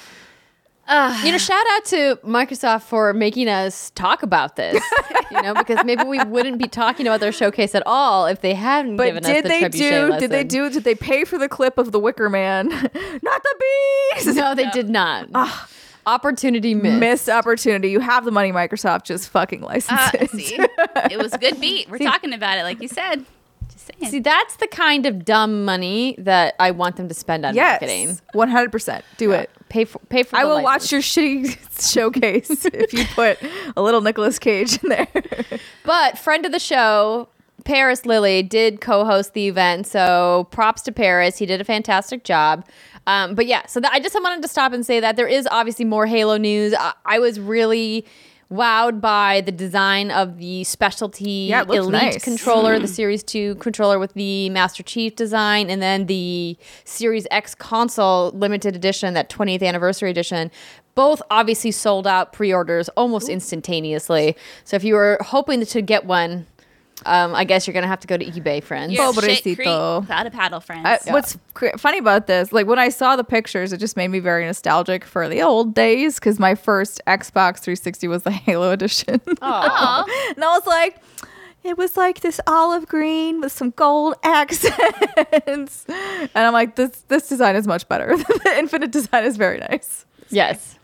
[0.89, 4.83] You know, shout out to Microsoft for making us talk about this.
[5.31, 8.55] you know, because maybe we wouldn't be talking about their showcase at all if they
[8.55, 10.19] hadn't But given us did the they trebuchet do?
[10.21, 10.71] Did they do?
[10.71, 12.69] Did they pay for the clip of the Wicker Man?
[12.69, 12.91] Not
[13.43, 13.63] the
[14.15, 14.27] bees.
[14.37, 15.29] No, they did not.
[16.07, 17.01] Opportunity missed.
[17.01, 17.89] Missed opportunity.
[17.91, 19.05] You have the money, Microsoft.
[19.05, 20.31] Just fucking license Uh, it.
[20.31, 20.59] see,
[21.11, 21.89] it was a good beat.
[21.89, 23.25] We're talking about it, like you said.
[23.85, 24.11] Saying.
[24.11, 28.09] See, that's the kind of dumb money that I want them to spend on marketing.
[28.09, 29.05] Yes, one hundred percent.
[29.19, 29.51] Do it.
[29.69, 30.37] Pay for pay for.
[30.37, 30.65] I will license.
[30.65, 33.39] watch your shitty showcase if you put
[33.77, 35.09] a little Nicolas Cage in there.
[35.85, 37.29] But friend of the show,
[37.65, 41.39] Paris Lilly, did co-host the event, so props to Paris.
[41.39, 42.67] He did a fantastic job.
[43.07, 45.47] Um, but yeah, so that, I just wanted to stop and say that there is
[45.51, 46.73] obviously more Halo news.
[46.73, 48.07] I, I was really
[48.55, 52.25] wowed by the design of the specialty Yeah, elite nice.
[52.25, 52.93] controller, the hmm.
[52.93, 58.77] Series 2 controller with the Master Chief design, and then the Series X console limited
[58.77, 60.51] edition, that 20th anniversary edition.
[60.95, 64.37] Both obviously sold out pre orders almost instantaneously.
[64.63, 66.47] So if you were hoping to get one,
[67.07, 68.93] Um, I guess you're gonna have to go to eBay, friends.
[68.93, 69.57] You're shit Pobrecito.
[69.57, 70.87] creek without a paddle, friends.
[70.87, 74.09] I, What's cr- funny about this, like when I saw the pictures, it just made
[74.09, 78.71] me very nostalgic for the old days because my first Xbox 360 was the Halo
[78.71, 79.21] edition.
[79.43, 80.05] Aw.
[80.37, 80.97] and I was like,
[81.63, 85.85] it was like this olive green with some gold accents.
[85.87, 88.17] and I'm like, this this design is much better.
[88.17, 90.05] the Infinite design is very nice.
[90.31, 90.79] Yes,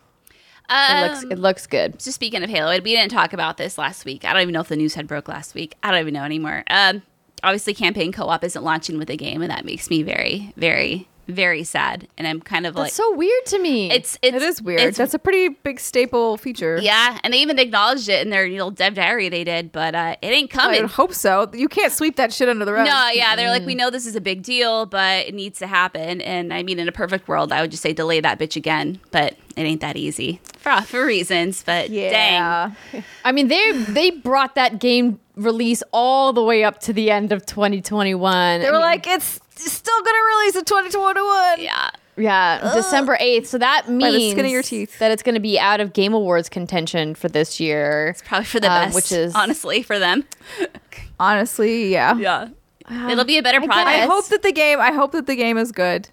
[0.70, 1.98] it Um, looks it looks good.
[1.98, 4.24] just speaking of Halo, we didn't talk about this last week.
[4.24, 5.74] I don't even know if the news had broke last week.
[5.82, 6.64] I don't even know anymore.
[6.70, 7.02] Um,
[7.42, 11.64] obviously, campaign co-op isn't launching with the game, and that makes me very, very, very
[11.64, 12.08] sad.
[12.18, 13.90] And I'm kind of like, so weird to me.
[13.90, 14.80] it's, it's It is weird.
[14.80, 16.78] it's- That's a pretty big staple feature.
[16.80, 20.16] yeah, and they even acknowledged it in their little dev diary they did, but uh,
[20.22, 20.82] it ain't I coming.
[20.82, 21.50] would hope so.
[21.54, 22.86] You can't sweep that shit under the rug.
[22.86, 25.66] No, yeah, they're like, we know this is a big deal, but it needs to
[25.66, 26.20] happen.
[26.20, 29.00] And I mean, in a perfect world, I would just say delay that bitch again,
[29.10, 31.62] but it ain't that easy for for reasons.
[31.62, 32.72] But dang, Yeah.
[33.24, 37.32] I mean, they they brought that game release all the way up to the end
[37.32, 38.60] of 2021.
[38.60, 41.60] They were like, it's still gonna release in 2021.
[41.60, 43.46] yeah, yeah, December 8th.
[43.46, 44.98] So that means the skin of your teeth.
[44.98, 48.08] that it's going to be out of Game Awards contention for this year.
[48.08, 50.24] It's probably for the Um, best, which is- honestly for them.
[51.18, 52.16] Honestly, yeah.
[52.16, 52.48] Yeah,
[53.10, 53.86] it'll be a better product.
[53.88, 54.08] I guess.
[54.08, 54.80] hope that the game.
[54.80, 56.08] I hope that the game is good,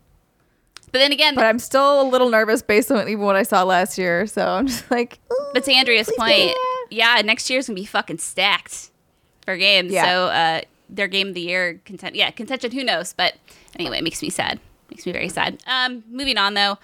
[0.91, 3.63] but then again, but I'm still a little nervous based on even what I saw
[3.63, 4.27] last year.
[4.27, 5.19] So I'm just like,
[5.53, 6.55] But to Andrea's point,
[6.89, 8.91] yeah, next year's gonna be fucking stacked
[9.43, 9.91] for games.
[9.91, 10.05] Yeah.
[10.05, 12.71] So uh, their game of the year content, yeah, contention.
[12.71, 13.13] Who knows?
[13.13, 13.35] But
[13.77, 14.59] anyway, it makes me sad.
[14.89, 15.61] Makes me very sad.
[15.67, 16.77] Um, moving on though,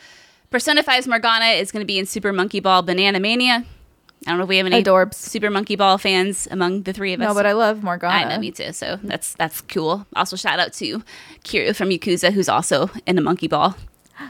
[0.50, 3.66] Persona 5's Morgana is gonna be in Super Monkey Ball Banana Mania.
[4.26, 5.16] I don't know if we have any Adorbs.
[5.16, 7.28] Super Monkey Ball fans among the three of us.
[7.28, 8.14] no, but I love Morgana.
[8.14, 8.72] I know, me too.
[8.72, 10.06] So that's that's cool.
[10.16, 11.04] Also, shout out to
[11.44, 13.76] Kiryu from Yakuza, who's also in a Monkey Ball.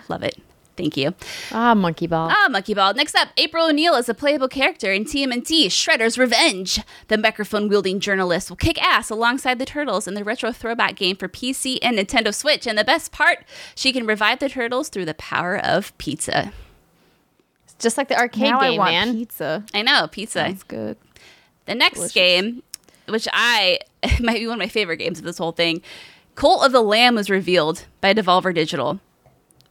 [0.10, 0.38] Love it.
[0.76, 1.14] Thank you.
[1.52, 2.30] Ah, Monkey Ball.
[2.32, 2.94] Ah, Monkey Ball.
[2.96, 6.80] Next up, April O'Neil is a playable character in TMNT Shredder's Revenge.
[7.10, 11.16] The microphone wielding journalist will kick ass alongside the turtles in the retro throwback game
[11.16, 12.66] for PC and Nintendo Switch.
[12.66, 16.52] And the best part, she can revive the turtles through the power of pizza.
[17.66, 19.14] It's Just like the arcade now I game, want man.
[19.14, 19.64] pizza.
[19.76, 20.40] I know, pizza.
[20.40, 20.98] That's good.
[21.66, 22.64] The next game,
[23.08, 23.80] which I
[24.20, 25.82] might be one of my favorite games of this whole thing,
[26.36, 29.00] Cult of the Lamb was revealed by Devolver Digital.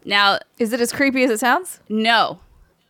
[0.04, 1.80] Now, Is it as creepy as it sounds?
[1.88, 2.40] no.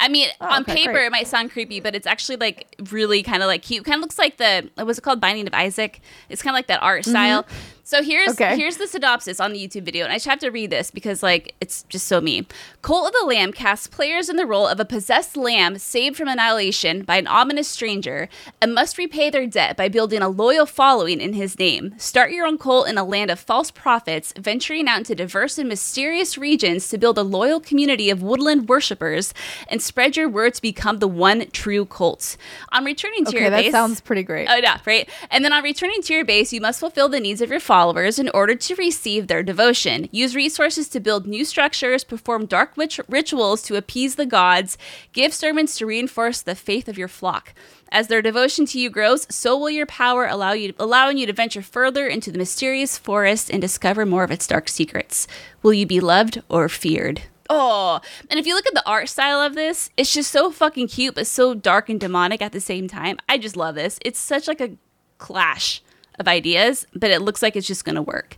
[0.00, 1.06] I mean, oh, on okay, paper great.
[1.06, 3.84] it might sound creepy, but it's actually like really kind of like cute.
[3.84, 6.00] Kind of looks like the what was it called, Binding of Isaac.
[6.28, 7.10] It's kind of like that art mm-hmm.
[7.12, 7.46] style.
[7.84, 8.56] So here's Okay.
[8.56, 11.22] here's the synopsis on the YouTube video, and I just have to read this because
[11.22, 12.46] like it's just so me.
[12.80, 16.28] Cult of the Lamb casts players in the role of a possessed lamb saved from
[16.28, 18.28] annihilation by an ominous stranger
[18.60, 21.92] and must repay their debt by building a loyal following in his name.
[21.98, 25.68] Start your own cult in a land of false prophets, venturing out into diverse and
[25.68, 29.34] mysterious regions to build a loyal community of woodland worshippers
[29.68, 32.36] and spread your word to become the one true cult.
[32.70, 34.48] On returning to Okay, your that base, that sounds pretty great.
[34.48, 35.08] Oh yeah, right.
[35.30, 38.18] And then on returning to your base, you must fulfill the needs of your followers
[38.18, 40.06] in order to receive their devotion.
[40.12, 44.76] Use resources to build new structures, perform dark witch- rituals to appease the gods,
[45.14, 47.54] give sermons to reinforce the faith of your flock.
[47.90, 51.32] As their devotion to you grows, so will your power allow you allowing you to
[51.32, 55.26] venture further into the mysterious forest and discover more of its dark secrets.
[55.62, 57.22] Will you be loved or feared?
[57.48, 60.88] Oh, and if you look at the art style of this, it's just so fucking
[60.88, 63.16] cute, but so dark and demonic at the same time.
[63.30, 63.98] I just love this.
[64.04, 64.76] It's such like a
[65.16, 65.80] clash
[66.18, 68.36] of ideas, but it looks like it's just gonna work.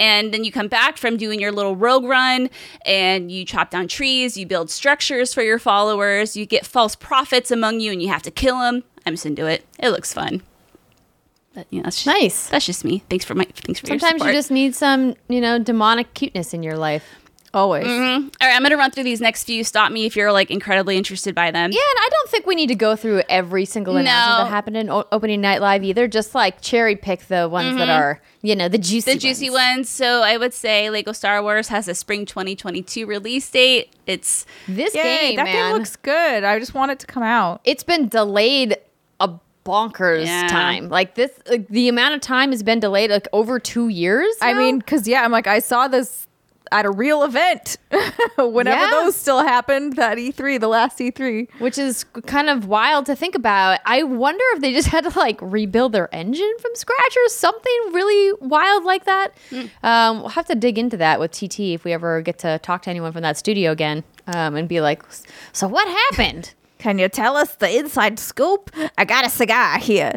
[0.00, 2.50] And then you come back from doing your little rogue run
[2.84, 7.50] and you chop down trees, you build structures for your followers, you get false prophets
[7.50, 8.82] among you and you have to kill them.
[9.06, 9.64] I'm just into it.
[9.78, 10.42] It looks fun.
[11.54, 12.48] But you know, that's just, Nice.
[12.48, 13.04] That's just me.
[13.08, 16.52] Thanks for my thanks for your Sometimes you just need some, you know, demonic cuteness
[16.52, 17.04] in your life.
[17.54, 17.86] Always.
[17.86, 18.28] Mm-hmm.
[18.40, 19.62] All right, I'm gonna run through these next few.
[19.62, 21.70] Stop me if you're like incredibly interested by them.
[21.70, 24.44] Yeah, and I don't think we need to go through every single announcement No.
[24.44, 26.08] that happened in o- opening night live either.
[26.08, 28.02] Just like cherry pick the ones that mm-hmm.
[28.02, 29.88] are, you know, the juicy, the juicy ones.
[29.88, 33.92] So I would say Lego Star Wars has a spring 2022 release date.
[34.06, 36.42] It's This Yay, game, that man, game looks good.
[36.44, 37.60] I just want it to come out.
[37.64, 38.76] it's been delayed
[39.20, 39.30] a
[39.64, 40.48] bonkers Yeah.
[40.48, 40.88] time.
[40.88, 44.34] Like this, like, the amount of time has been delayed like over two years.
[44.42, 46.26] I mean, because yeah, I'm like, I saw this
[46.72, 47.76] at a real event
[48.38, 48.90] whenever Yeah.
[48.90, 49.94] those still happened.
[49.96, 51.48] That E3, the last E E3.
[51.60, 53.80] which is kind of wild to think about.
[53.84, 57.72] I wonder if they just had to like rebuild their engine from scratch or something
[57.92, 59.34] really wild like that.
[59.82, 62.82] Um, we'll have to dig into that with TT if we ever get to talk
[62.82, 65.02] to anyone from that studio again um, and be like,
[65.52, 66.54] so what happened?
[66.78, 68.70] Can you tell us the inside scoop?
[68.98, 70.12] I got a cigar here.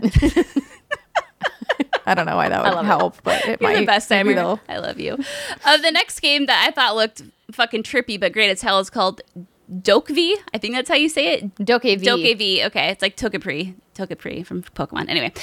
[2.07, 2.87] I don't know why that would love it.
[2.87, 3.69] help, but it might.
[3.69, 3.79] You're might.
[3.81, 4.29] the best Maybe
[4.69, 5.17] I love you.
[5.65, 8.89] Uh, the next game that I thought looked fucking trippy but great as hell is
[8.89, 9.21] called
[9.71, 10.35] Dokvi.
[10.53, 11.55] I think that's how you say it.
[11.55, 12.01] Dokev.
[12.01, 12.65] Dokev.
[12.67, 13.75] Okay, it's like Togepi.
[13.97, 15.09] Togepi from Pokemon.
[15.09, 15.33] Anyway,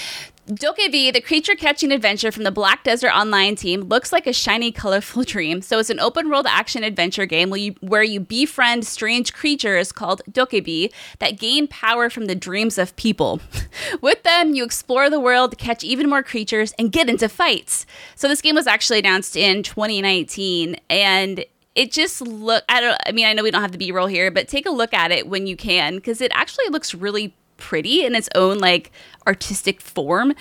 [0.46, 4.70] Dokev, the creature catching adventure from the Black Desert Online team, looks like a shiny,
[4.70, 5.60] colorful dream.
[5.60, 9.90] So it's an open world action adventure game where you, where you befriend strange creatures
[9.90, 13.40] called Dokebi that gain power from the dreams of people.
[14.00, 17.86] With them, you explore the world, catch even more creatures, and get into fights.
[18.14, 23.12] So this game was actually announced in 2019, and it just look I don't I
[23.12, 25.26] mean I know we don't have the B-roll here, but take a look at it
[25.28, 28.90] when you can because it actually looks really pretty in its own like
[29.26, 30.34] artistic form.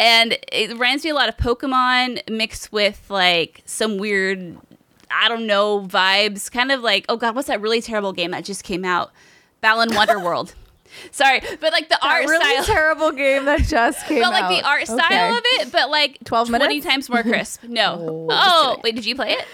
[0.00, 4.56] And it reminds me a lot of Pokemon mixed with like some weird
[5.10, 8.44] I don't know vibes, kind of like oh god, what's that really terrible game that
[8.44, 9.10] just came out?
[9.60, 10.54] Balan Wonderworld.
[11.10, 14.30] Sorry, but like the That art really style terrible game that just came out.
[14.30, 14.48] but like out.
[14.62, 15.36] the art style Okay.
[15.36, 17.62] of it, but like 12 20 times more crisp.
[17.64, 18.26] No.
[18.30, 19.44] oh, oh wait, did you play it?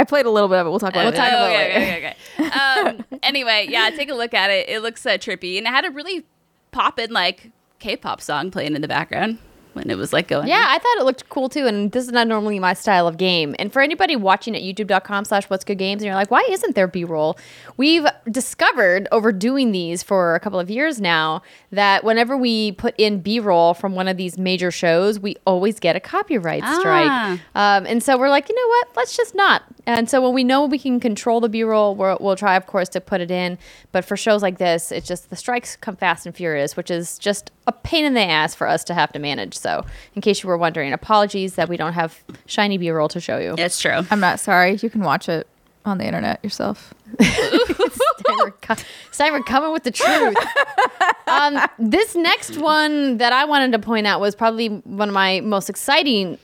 [0.00, 0.70] I played a little bit of it.
[0.70, 1.16] We'll talk about We'll it.
[1.16, 1.36] talk later.
[1.36, 2.90] about it okay, okay, okay, okay.
[3.10, 4.68] Um, anyway, yeah, take a look at it.
[4.68, 6.24] It looks uh, trippy, and it had a really
[6.72, 9.38] poppin' like K-pop song playing in the background
[9.72, 10.48] when it was like going.
[10.48, 13.16] Yeah, I thought it looked cool too, and this is not normally my style of
[13.18, 13.54] game.
[13.60, 16.74] And for anybody watching at youtube.com slash what's good games, and you're like, why isn't
[16.74, 17.38] there B-roll?
[17.76, 22.94] We've discovered over doing these for a couple of years now that whenever we put
[22.98, 26.78] in B-roll from one of these major shows, we always get a copyright Ah.
[26.80, 27.40] strike.
[27.54, 28.88] Um, and so we're like, you know what?
[28.96, 29.62] Let's just not.
[29.86, 32.88] And so when we know we can control the B-roll, we're, we'll try, of course,
[32.90, 33.58] to put it in.
[33.92, 37.18] But for shows like this, it's just the strikes come fast and furious, which is
[37.18, 39.56] just a pain in the ass for us to have to manage.
[39.56, 43.38] So, in case you were wondering, apologies that we don't have shiny B-roll to show
[43.38, 43.54] you.
[43.58, 44.02] it's true.
[44.10, 44.78] I'm not sorry.
[44.82, 45.46] You can watch it
[45.84, 46.92] on the internet yourself.
[47.18, 48.74] Cyber, co-
[49.12, 50.36] Cyber coming with the truth.
[51.26, 55.40] um, this next one that I wanted to point out was probably one of my
[55.40, 56.38] most exciting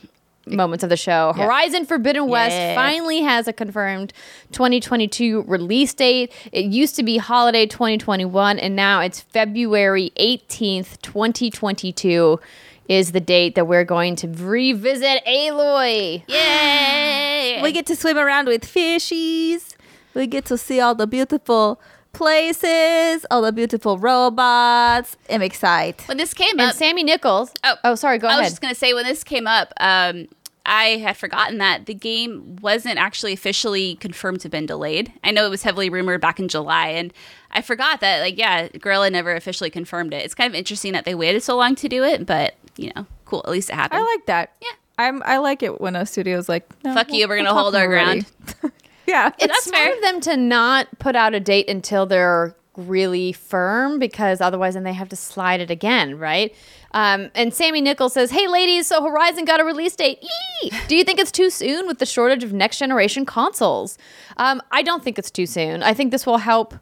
[0.49, 1.33] moments of the show.
[1.35, 1.45] Yeah.
[1.45, 2.75] Horizon Forbidden West Yeah.
[2.75, 4.13] finally has a confirmed
[4.51, 6.31] 2022 release date.
[6.51, 12.39] It used to be holiday 2021, and now it's February 18th, 2022.
[12.87, 16.23] Is the date that we're going to revisit Aloy?
[16.27, 17.59] Yay!
[17.61, 19.75] We get to swim around with fishies.
[20.13, 21.81] We get to see all the beautiful
[22.13, 25.17] places, all the beautiful robots.
[25.29, 26.01] I'm excited.
[26.07, 27.51] when this came And up, Sammy Nichols.
[27.63, 27.75] Oh.
[27.83, 28.17] oh, sorry.
[28.17, 28.39] Go ahead.
[28.39, 30.27] I was just gonna say when this came up, um,
[30.67, 35.13] I had forgotten that the game wasn't actually officially confirmed to have been delayed.
[35.23, 37.13] I know it was heavily rumored back in July, and
[37.51, 40.25] I forgot that like yeah, Guerrilla never officially confirmed it.
[40.25, 43.07] It's kind of interesting that they waited so long to do it, but you know,
[43.25, 43.41] cool.
[43.45, 44.01] At least it happened.
[44.01, 44.55] I like that.
[44.61, 44.67] Yeah.
[44.99, 45.23] I'm.
[45.23, 47.87] I like it when a studio's like, no, Fuck you, we're gonna talk hold our
[47.87, 48.25] when
[48.61, 48.71] we're
[49.07, 49.95] yeah, it's that's smart fair.
[49.95, 54.83] of them to not put out a date until they're really firm because otherwise then
[54.83, 56.55] they have to slide it again, right?
[56.93, 60.19] Um, and Sammy Nichols says, "Hey ladies, so Horizon got a release date.
[60.21, 60.71] Eee!
[60.87, 63.97] Do you think it's too soon with the shortage of next generation consoles?
[64.37, 65.83] Um, I don't think it's too soon.
[65.83, 66.73] I think this will help,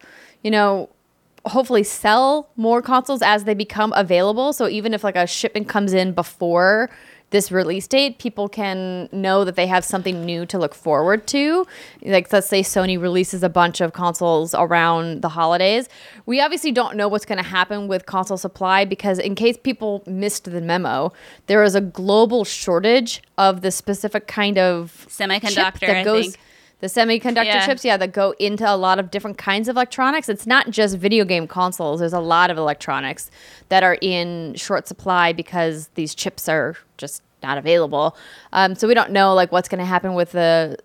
[0.44, 0.90] you know."
[1.48, 5.94] hopefully sell more consoles as they become available so even if like a shipment comes
[5.94, 6.90] in before
[7.32, 11.66] this release date people can know that they have something new to look forward to
[12.04, 15.90] like let's say sony releases a bunch of consoles around the holidays
[16.26, 20.04] we obviously don't know what's going to happen with console supply because in case people
[20.06, 21.12] missed the memo
[21.48, 26.38] there is a global shortage of the specific kind of Semiconductor, that goes.
[26.86, 27.66] The semiconductor Yeah.
[27.66, 30.30] chips yeah that go into a lot of different kinds of electronics.
[30.30, 32.00] It's not just video game consoles.
[32.00, 33.32] There's a lot of electronics
[33.70, 38.16] that are in short supply because these chips are just not available.
[38.54, 40.78] Um, so we don't know like what's going to happen with the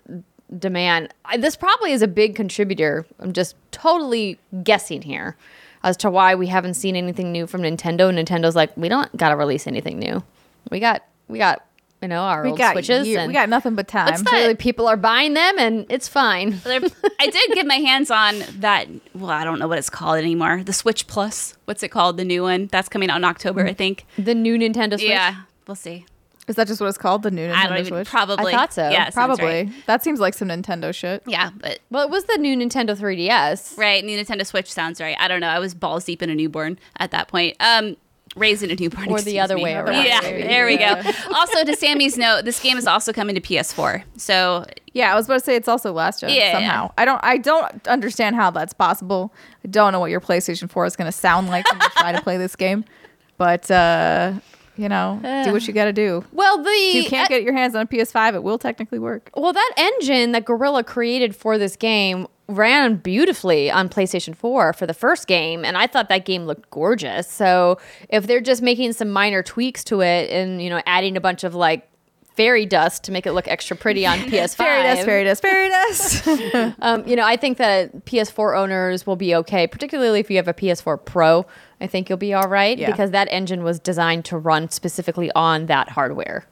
[0.58, 1.12] demand.
[1.26, 3.04] I, this probably is a big contributor.
[3.18, 5.36] I'm just totally guessing here
[5.82, 8.10] as to why we haven't seen anything new from nintendo.
[8.10, 10.22] Nintendo's like we don't gotta release anything new.
[10.70, 11.64] We got we got
[12.02, 14.06] you know our we old got switches year- and we got nothing but time.
[14.06, 18.10] Let's not- clearly people are buying them and it's fine I did get my hands
[18.10, 18.88] on that.
[19.14, 20.62] Well, I don't know what it's called anymore.
[20.64, 21.56] The Switch Plus.
[21.66, 22.16] What's it called?
[22.16, 24.06] The new one that's coming out in October, I think.
[24.16, 25.34] the new nintendo switch Yeah,
[25.66, 26.06] we'll see.
[26.48, 27.22] Is that just what it's called?
[27.22, 28.08] The new Nintendo I don't even Switch?
[28.08, 28.52] probably.
[28.52, 28.88] I thought so.
[28.88, 29.44] Yeah, Probably.
[29.44, 29.68] right.
[29.86, 31.22] That seems like some Nintendo shit.
[31.24, 35.16] Yeah, but well it was the new nintendo 3ds right, new Nintendo Switch sounds right.
[35.20, 35.46] I don't know.
[35.48, 37.56] I was balls deep in a newborn at that point.
[37.60, 37.96] Um,
[38.36, 39.64] raising a New newborn, Or the other me.
[39.64, 40.42] way around, Yeah, maybe.
[40.42, 41.02] there we go.
[41.34, 44.02] also, to Sammy's note, this game is also coming to PS4.
[44.16, 46.52] So Yeah, I was about to say it's also last gen Yeah, yeah.
[46.52, 46.92] somehow.
[46.98, 49.32] I don't I don't understand how that's possible.
[49.64, 52.12] I don't know what your PlayStation 4 is going to sound like when you try
[52.12, 52.84] to play this game.
[53.36, 54.34] But uh,
[54.76, 56.24] you know, do what you got to do.
[56.32, 59.30] well the If you can't get your hands on a PS5, it will technically work.
[59.36, 64.86] well that engine that Guerrilla created for this game ran beautifully on PlayStation 4 for
[64.86, 67.30] the first game and I thought that game looked gorgeous.
[67.30, 71.20] So if they're just making some minor tweaks to it and you know adding a
[71.20, 71.86] bunch of like
[72.36, 74.54] fairy dust to make it look extra pretty on PS5.
[74.56, 76.76] Fairy dust, fairy dust, fairy dust.
[76.82, 80.48] Um, you know, I think that PS4 owners will be okay, particularly if you have
[80.48, 81.44] a PS4 Pro.
[81.82, 82.90] I think you'll be all right Yeah.
[82.90, 86.46] because that engine was designed to run specifically on that hardware.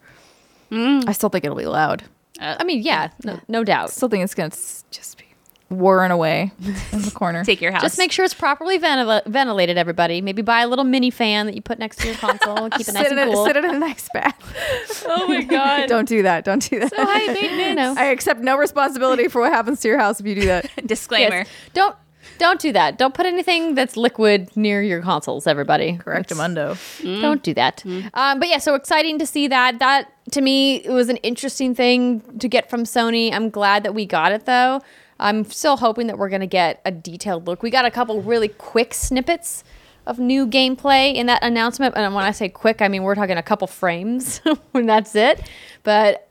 [0.70, 2.02] I still think it'll be loud.
[2.40, 3.90] I mean, yeah, no, no doubt.
[3.90, 5.24] Still think it's gonna just be
[5.70, 6.50] whirring away
[6.92, 7.44] in the corner.
[7.44, 7.82] Take your house.
[7.82, 10.20] Just make sure it's properly ventil- ventilated, everybody.
[10.20, 12.70] Maybe buy a little mini fan that you put next to your console.
[12.70, 13.44] Keep it nice sit, in and a, cool.
[13.46, 15.04] sit in a nice bath.
[15.06, 15.86] oh my god!
[15.88, 16.44] Don't do that.
[16.44, 16.90] Don't do that.
[16.90, 17.76] So high maintenance.
[17.76, 17.94] No.
[17.96, 20.70] I accept no responsibility for what happens to your house if you do that.
[20.86, 21.36] Disclaimer.
[21.38, 21.48] Yes.
[21.74, 21.96] Don't
[22.38, 22.98] don't do that.
[22.98, 25.96] Don't put anything that's liquid near your consoles, everybody.
[25.96, 27.20] Correct, That's- Amundo.
[27.20, 27.84] Don't do that.
[28.14, 29.78] Um, but yeah, so exciting to see that.
[29.80, 33.32] That to me it was an interesting thing to get from Sony.
[33.32, 34.80] I'm glad that we got it though.
[35.20, 37.62] I'm still hoping that we're gonna get a detailed look.
[37.62, 39.64] We got a couple really quick snippets
[40.06, 41.94] of new gameplay in that announcement.
[41.96, 44.38] And when I say quick, I mean we're talking a couple frames
[44.72, 45.48] when that's it.
[45.82, 46.28] But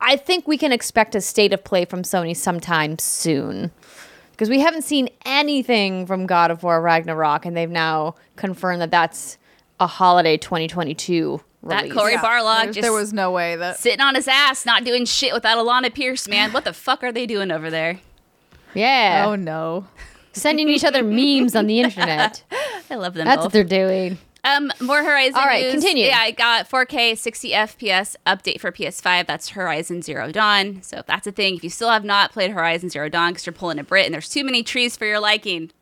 [0.00, 3.70] I think we can expect a state of play from Sony sometime soon.
[4.32, 8.90] Because we haven't seen anything from God of War Ragnarok, and they've now confirmed that
[8.90, 9.36] that's
[9.78, 11.92] a holiday 2022 That release.
[11.94, 13.76] Cory Barlog There's- just there was no way that.
[13.78, 16.52] sitting on his ass, not doing shit without Alana Pierce, man.
[16.52, 18.00] What the fuck are they doing over there?
[18.74, 19.24] Yeah.
[19.26, 19.86] Oh no.
[20.32, 22.42] Sending each other memes on the internet.
[22.90, 23.46] I love them That's both.
[23.46, 24.18] what they're doing.
[24.42, 25.34] Um, more Horizon.
[25.38, 25.72] All right, news.
[25.72, 26.06] continue.
[26.06, 29.26] Yeah, I got 4K 60 FPS update for PS5.
[29.26, 30.80] That's Horizon Zero Dawn.
[30.82, 33.44] So if that's a thing, if you still have not played Horizon Zero Dawn because
[33.44, 35.72] you're pulling a Brit and there's too many trees for your liking,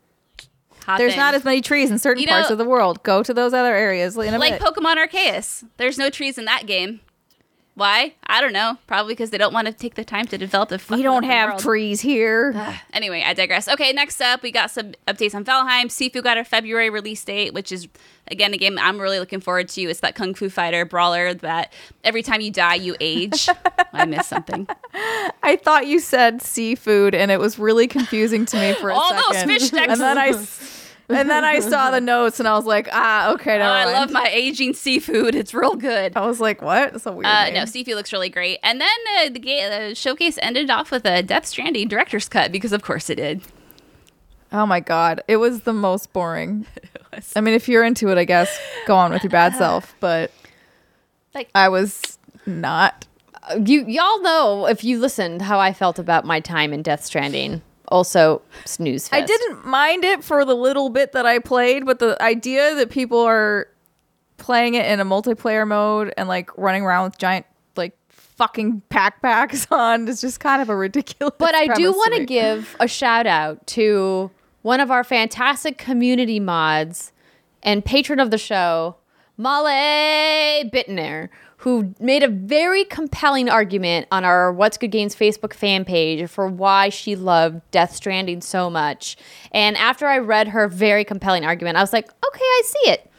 [0.86, 1.18] hop There's in.
[1.20, 3.02] not as many trees in certain You know- parts of the world.
[3.04, 4.60] Go to those other areas like bit.
[4.60, 5.64] Pokemon Arceus.
[5.76, 7.00] There's no trees in that game.
[7.78, 8.14] Why?
[8.26, 8.76] I don't know.
[8.88, 10.82] Probably because they don't want to take the time to develop the.
[10.90, 11.60] we don't have world.
[11.60, 12.52] trees here.
[12.92, 13.68] Anyway, I digress.
[13.68, 15.84] Okay, next up, we got some updates on Valheim.
[15.84, 17.86] Sifu got a February release date, which is,
[18.32, 19.82] again, a game I'm really looking forward to.
[19.82, 23.48] It's that Kung Fu Fighter brawler that every time you die, you age.
[23.92, 24.66] I missed something.
[25.44, 29.12] I thought you said seafood, and it was really confusing to me for a All
[29.12, 29.92] those fish sticks.
[29.92, 30.32] And then I,
[31.08, 33.96] and then I saw the notes, and I was like, ah, okay, Oh, I mind.
[33.96, 35.34] love my aging seafood.
[35.34, 36.16] It's real good.
[36.16, 36.92] I was like, what?
[36.92, 37.54] That's a weird Uh, name.
[37.54, 38.58] no, Sifu looks really great.
[38.62, 42.52] And then uh, the, ga- the showcase ended off with a Death Stranding director's cut
[42.52, 43.42] because, of course, it did.
[44.52, 46.66] Oh my god, it was the most boring.
[47.36, 49.94] I mean, if you're into it, I guess go on with your bad self.
[50.00, 50.30] But
[51.34, 53.06] Like- I was not.
[53.64, 57.62] You y'all know if you listened how I felt about my time in Death Stranding.
[57.88, 59.08] Also, snooze.
[59.12, 62.90] I didn't mind it for the little bit that I played, but the idea that
[62.90, 63.68] people are
[64.36, 67.46] playing it in a multiplayer mode and like running around with giant
[67.76, 71.34] like fucking backpacks on is just kind of a ridiculous.
[71.38, 74.30] But I do want to give a shout out to
[74.62, 77.12] one of our fantastic community mods
[77.62, 78.96] and patron of the show,
[79.36, 85.84] Molly Bittner, who made a very compelling argument on our What's Good Games Facebook fan
[85.84, 89.16] page for why she loved Death Stranding so much.
[89.50, 93.10] And after I read her very compelling argument, I was like, okay, I see it.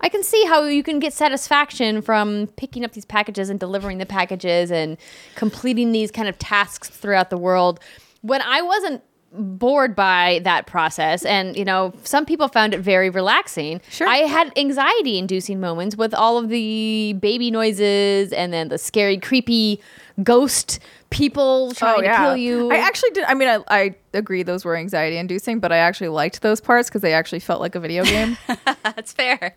[0.00, 3.98] I can see how you can get satisfaction from picking up these packages and delivering
[3.98, 4.98] the packages and
[5.36, 7.78] completing these kind of tasks throughout the world.
[8.22, 9.02] When I wasn't
[9.36, 14.06] bored by that process and you know some people found it very relaxing Sure.
[14.06, 19.18] i had anxiety inducing moments with all of the baby noises and then the scary
[19.18, 19.80] creepy
[20.22, 20.78] ghost
[21.10, 23.24] people trying to oh, kill you Oh, I actually did.
[23.24, 26.88] I mean, I, I agree those were anxiety inducing, but I actually liked those parts
[26.88, 28.36] because they actually felt like a video game.
[28.82, 29.54] That's fair.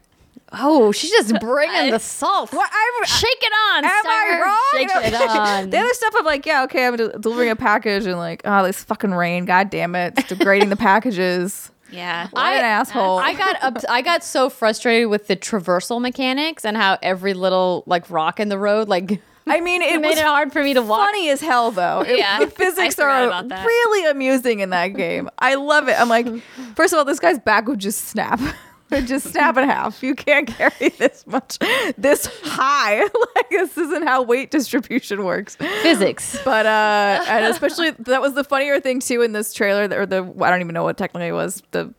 [0.54, 2.70] Oh she's just bringing the salt What?
[2.72, 4.10] I'm- shake it on Am sir.
[4.10, 4.60] I wrong?
[4.74, 8.06] shake it on the other stuff, I'm like, yeah, okay, I'm de- delivering a package
[8.06, 11.72] and like, oh, this fucking rain, god damn it, it's degrading the packages.
[11.90, 12.28] Yeah.
[12.32, 13.20] What an asshole.
[13.20, 17.84] I got up, I got so frustrated with the traversal mechanics and how every little
[17.86, 20.62] like rock in the road like I mean, it, it made was it hard for
[20.62, 21.00] me to walk.
[21.00, 22.02] funny as hell though.
[22.02, 25.30] It- Yeah, the physics are really amusing in that game.
[25.40, 25.98] I love it.
[25.98, 26.28] I'm like,
[26.76, 28.42] first of all, this guy's back would just snap.
[28.89, 30.02] Would just snap in half.
[30.02, 31.58] You can't carry this much,
[31.97, 33.02] this high.
[33.36, 35.58] like this isn't how weight distribution works.
[35.58, 36.39] Physics.
[36.45, 40.23] But uh, and especially that was the funnier thing too in this trailer, or the
[40.41, 41.93] I don't even know what technically was the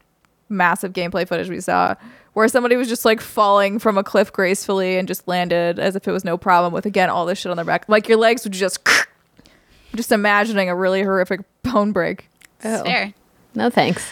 [0.48, 1.94] massive gameplay footage we saw,
[2.33, 6.09] where somebody was just like falling from a cliff gracefully and just landed as if
[6.09, 8.44] it was no problem with again all this shit on their back, like your legs
[8.44, 8.81] would just.
[9.94, 12.29] Just imagining a really horrific bone break.
[12.61, 13.14] It's fair.
[13.55, 14.07] No thanks.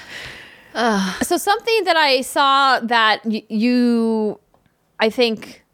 [1.22, 4.38] So something that I saw that y- you,
[5.00, 5.64] I think,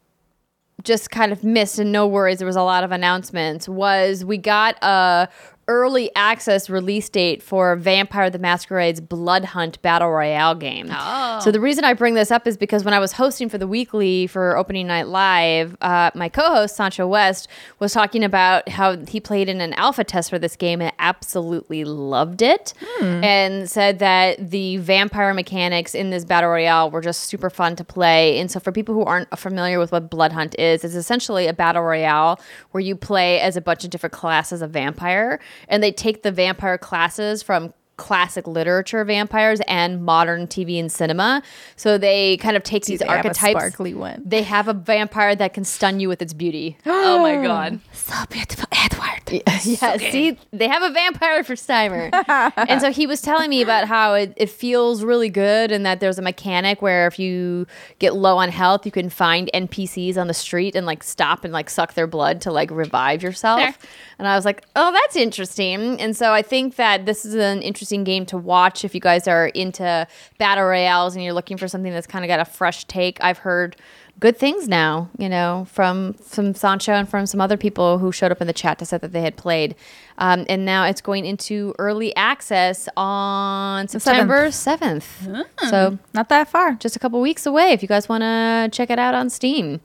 [0.84, 2.38] just kind of missed and no worries.
[2.38, 3.68] There was a lot of announcements.
[3.68, 5.29] Was we got a
[5.69, 10.88] early access release date for Vampire the Masquerade's Blood Hunt Battle Royale game.
[10.90, 11.40] Oh.
[11.40, 13.69] So the reason I bring this up is because when I was hosting for the
[13.69, 17.48] weekly for opening night live, uh, my co-host Sancho West
[17.79, 21.85] was talking about how he played in an alpha test for this game and absolutely
[21.85, 27.50] loved it, and said that the vampire mechanics in this battle royale were just super
[27.50, 28.38] fun to play.
[28.38, 31.52] And so for people who aren't familiar with what Blood Hunt is, it's essentially a
[31.52, 32.40] battle royale
[32.73, 35.38] where you play as a bunch of different classes of vampire,
[35.69, 37.73] and they take the vampire classes from
[38.03, 41.40] classic literature vampires and modern TV and cinema.
[41.77, 43.61] So they kind of take these they have a archetypes.
[43.61, 44.21] sparkly one?
[44.27, 46.77] They have a vampire that can stun you with its beauty.
[46.87, 47.79] oh my god.
[47.92, 49.23] so beautiful, Edward.
[49.65, 52.11] yeah, see, they have a vampire for Steimer.
[52.69, 56.00] and so he was telling me about how it, it feels really good and that
[56.00, 57.67] there's a mechanic where if you
[58.00, 61.53] get low on health, you can find NPCs on the street and like stop and
[61.53, 63.61] like suck their blood to like revive yourself.
[63.61, 63.75] Fair.
[64.19, 66.00] And I was like, oh, that's interesting.
[66.00, 69.28] And so I think that this is an interesting game to watch if you guys
[69.28, 70.06] are into
[70.38, 73.18] battle royales and you're looking for something that's kind of got a fresh take.
[73.22, 73.76] I've heard
[74.20, 78.30] good things now, you know, from from Sancho and from some other people who showed
[78.32, 79.74] up in the chat to say that they had played.
[80.18, 85.46] Um, and now it's going into early access on September 7th.
[85.70, 86.74] So Not that far.
[86.74, 89.80] just a couple weeks away if you guys want to check it out on Steam.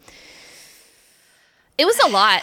[1.77, 2.41] It was a lot.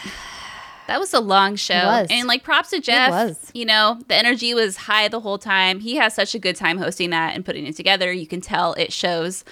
[0.87, 1.75] That was a long show.
[1.75, 2.09] was.
[2.11, 3.11] And like props to Jeff.
[3.11, 3.51] was.
[3.55, 5.81] You know, the energy was high the whole time.
[5.81, 8.13] He has such a good time hosting that and putting it together.
[8.13, 9.45] You can tell it shows.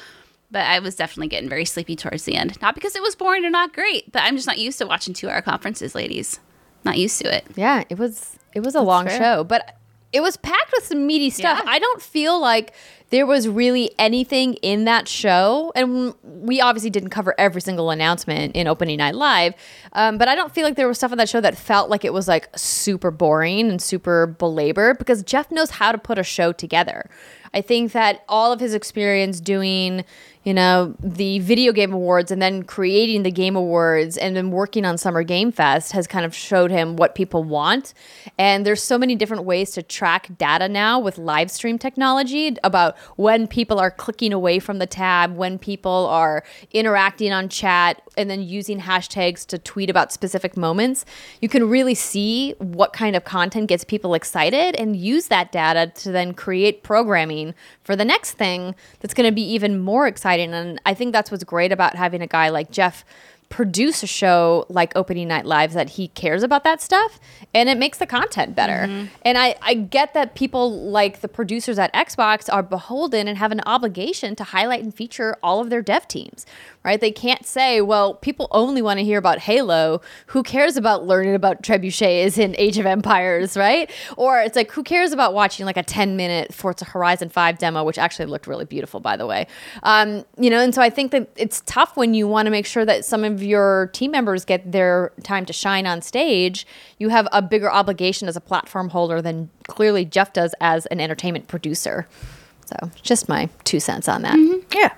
[0.50, 2.60] But I was definitely getting very sleepy towards the end.
[2.60, 5.14] Not because it was boring or not great, but I'm just not used to watching
[5.14, 6.40] two hour conferences, ladies.
[6.84, 7.46] Not used to it.
[7.56, 9.18] Yeah, it was it was a long fair.
[9.18, 9.78] show, but
[10.12, 11.60] it was packed with some meaty stuff.
[11.64, 11.70] Yeah.
[11.70, 12.74] I don't feel like
[13.10, 18.56] there was really anything in that show, and we obviously didn't cover every single announcement
[18.56, 19.54] in opening night live.
[19.92, 22.04] Um, but I don't feel like there was stuff on that show that felt like
[22.06, 26.22] it was like super boring and super belabored because Jeff knows how to put a
[26.22, 27.10] show together.
[27.54, 30.04] I think that all of his experience doing,
[30.44, 34.84] you know, the video game awards and then creating the game awards and then working
[34.84, 37.94] on Summer Game Fest has kind of showed him what people want.
[38.38, 42.98] And there's so many different ways to track data now with live stream technology about
[43.16, 48.28] when people are clicking away from the tab, when people are interacting on chat, and
[48.28, 51.04] then using hashtags to tweet about specific moments.
[51.40, 55.92] You can really see what kind of content gets people excited and use that data
[56.02, 60.31] to then create programming for the next thing that's going to be even more exciting.
[60.40, 63.04] And I think that's what's great about having a guy like Jeff
[63.52, 67.20] produce a show like opening night lives that he cares about that stuff
[67.52, 68.86] and it makes the content better.
[68.88, 69.14] Mm-hmm.
[69.26, 73.52] And I, I get that people like the producers at xbox are beholden and have
[73.52, 76.46] an obligation to highlight and feature all of their dev teams
[76.84, 77.00] right?
[77.00, 80.00] They can't say well people only want to hear about halo.
[80.26, 83.90] Who cares about learning about trebuchets in age of empires right?
[84.16, 87.84] Or it's like who cares about watching like a 10 minute forza horizon 5 demo
[87.84, 89.46] which actually looked really beautiful by the way.
[89.82, 92.66] Um, you know and so i think that it's tough when you want to make
[92.66, 96.66] sure that some of your team members get their time to shine on stage.
[96.98, 101.00] You have a bigger obligation as a platform holder than clearly jeff does as an
[101.00, 102.06] entertainment producer.
[102.66, 104.36] So just my two cents on that.
[104.38, 104.58] Yeah.
[104.82, 104.94] Yeah.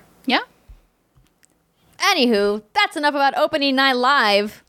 [2.04, 4.62] Anywho, that's enough about opening night live.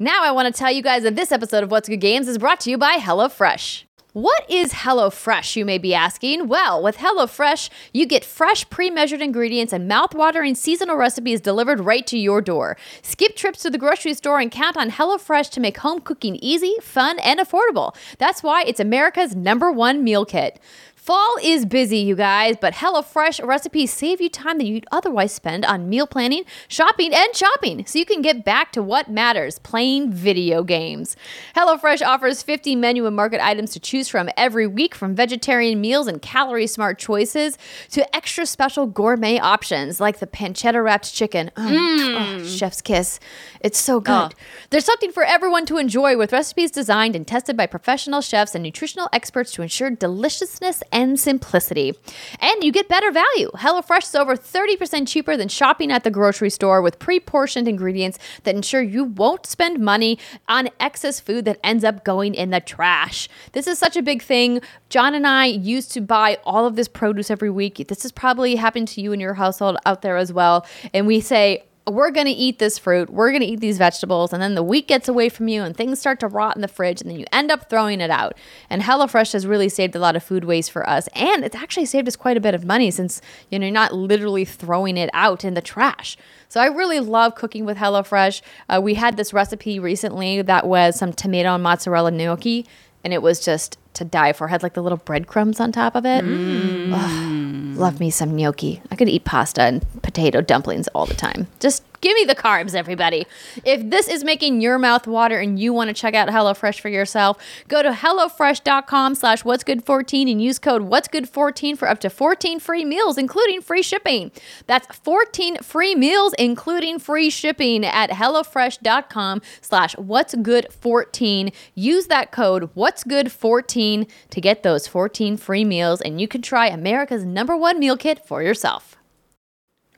[0.00, 2.36] Now I want to tell you guys that this episode of What's Good Games is
[2.36, 3.84] brought to you by HelloFresh.
[4.12, 6.48] What is HelloFresh, you may be asking?
[6.48, 12.06] Well, with HelloFresh, you get fresh, pre measured ingredients and mouth-watering seasonal recipes delivered right
[12.08, 12.76] to your door.
[13.02, 16.74] Skip trips to the grocery store and count on HelloFresh to make home cooking easy,
[16.80, 17.94] fun, and affordable.
[18.18, 20.60] That's why it's America's number one meal kit.
[21.04, 25.62] Fall is busy, you guys, but HelloFresh recipes save you time that you'd otherwise spend
[25.66, 30.10] on meal planning, shopping, and shopping, so you can get back to what matters playing
[30.10, 31.14] video games.
[31.54, 36.06] HelloFresh offers 50 menu and market items to choose from every week, from vegetarian meals
[36.06, 37.58] and calorie smart choices
[37.90, 41.50] to extra special gourmet options like the pancetta wrapped chicken.
[41.54, 43.20] Oh, oh, chef's kiss.
[43.60, 44.32] It's so good.
[44.32, 44.38] Oh.
[44.70, 48.62] There's something for everyone to enjoy with recipes designed and tested by professional chefs and
[48.62, 51.92] nutritional experts to ensure deliciousness and simplicity.
[52.38, 53.50] And you get better value.
[53.54, 58.18] HelloFresh is over 30% cheaper than shopping at the grocery store with pre portioned ingredients
[58.44, 60.18] that ensure you won't spend money
[60.48, 63.28] on excess food that ends up going in the trash.
[63.52, 64.60] This is such a big thing.
[64.88, 67.88] John and I used to buy all of this produce every week.
[67.88, 70.64] This has probably happened to you in your household out there as well.
[70.94, 74.32] And we say, we're going to eat this fruit, we're going to eat these vegetables,
[74.32, 76.68] and then the week gets away from you and things start to rot in the
[76.68, 78.36] fridge, and then you end up throwing it out.
[78.70, 81.86] And HelloFresh has really saved a lot of food waste for us, and it's actually
[81.86, 83.20] saved us quite a bit of money since
[83.50, 86.16] you know you're not literally throwing it out in the trash.
[86.48, 88.40] So I really love cooking with HelloFresh.
[88.68, 92.66] Uh, we had this recipe recently that was some tomato and mozzarella gnocchi
[93.04, 94.48] and it was just to die for.
[94.48, 96.24] Had like the little breadcrumbs on top of it.
[96.24, 96.92] Mm.
[96.92, 98.82] Ugh, love me some gnocchi.
[98.90, 101.46] I could eat pasta and potato dumplings all the time.
[101.60, 103.26] Just give me the carbs, everybody.
[103.64, 106.90] If this is making your mouth water and you want to check out HelloFresh for
[106.90, 107.38] yourself,
[107.68, 112.00] go to HelloFresh.com slash What's Good 14 and use code What's Good 14 for up
[112.00, 114.30] to 14 free meals, including free shipping.
[114.66, 121.50] That's 14 free meals, including free shipping at HelloFresh.com slash What's Good 14.
[121.74, 123.83] Use that code What's Good 14
[124.30, 128.26] to get those 14 free meals, and you can try America's number one meal kit
[128.26, 128.96] for yourself.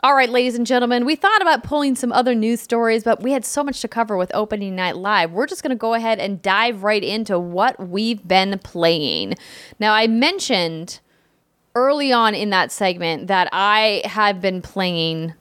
[0.02, 3.32] All right, ladies and gentlemen, we thought about pulling some other news stories, but we
[3.32, 5.32] had so much to cover with opening night live.
[5.32, 9.34] We're just going to go ahead and dive right into what we've been playing.
[9.80, 11.00] Now, I mentioned
[11.74, 15.34] early on in that segment that I have been playing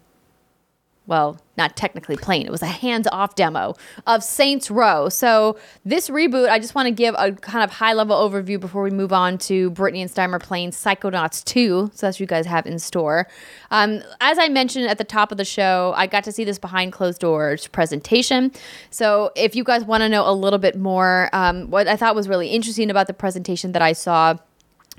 [1.07, 2.45] well, not technically playing.
[2.45, 3.75] It was a hands-off demo
[4.07, 5.07] of Saints Row.
[5.09, 8.91] So this reboot, I just want to give a kind of high-level overview before we
[8.91, 11.91] move on to Brittany and Steimer playing Psychonauts 2.
[11.93, 13.27] So that's what you guys have in store.
[13.71, 16.59] Um, as I mentioned at the top of the show, I got to see this
[16.59, 18.51] behind closed doors presentation.
[18.89, 22.15] So if you guys want to know a little bit more, um, what I thought
[22.15, 24.37] was really interesting about the presentation that I saw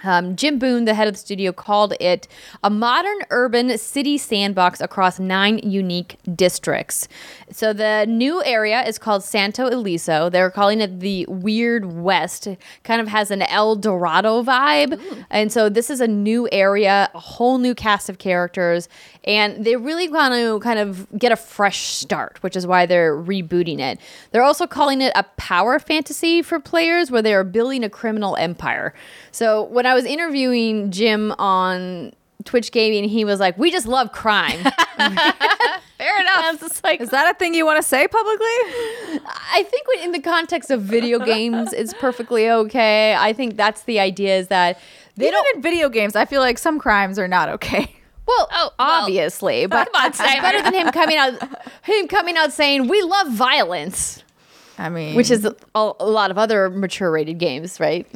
[0.05, 2.29] um, Jim Boone, the head of the studio, called it
[2.63, 7.09] a modern urban city sandbox across nine unique districts.
[7.51, 10.31] So the new area is called Santo Ileso.
[10.31, 12.49] They're calling it the Weird West.
[12.85, 15.01] Kind of has an El Dorado vibe.
[15.31, 18.89] And so this is a new area, a whole new cast of characters,
[19.25, 23.17] and they really want to kind of get a fresh start, which is why they're
[23.17, 23.99] rebooting it.
[24.31, 28.37] They're also calling it a power fantasy for players where they are building a criminal
[28.37, 28.95] empire.
[29.33, 32.13] So when I was interviewing Jim on
[32.45, 34.59] Twitch Gaming, he was like, "We just love crime."
[35.99, 36.45] Fair enough.
[36.45, 38.47] I was just like, Is that a thing you want to say publicly?
[39.53, 43.15] I think in the context of video games, it's perfectly okay.
[43.19, 44.79] I think that's the idea is that
[45.17, 45.57] they Even don't.
[45.57, 47.91] in video games, I feel like some crimes are not okay.
[48.29, 51.33] Well, Oh, well, obviously, but come on, it's better than him coming out,
[51.83, 54.23] him coming out saying we love violence,
[54.79, 58.07] I mean, which is a, a lot of other mature rated games, right?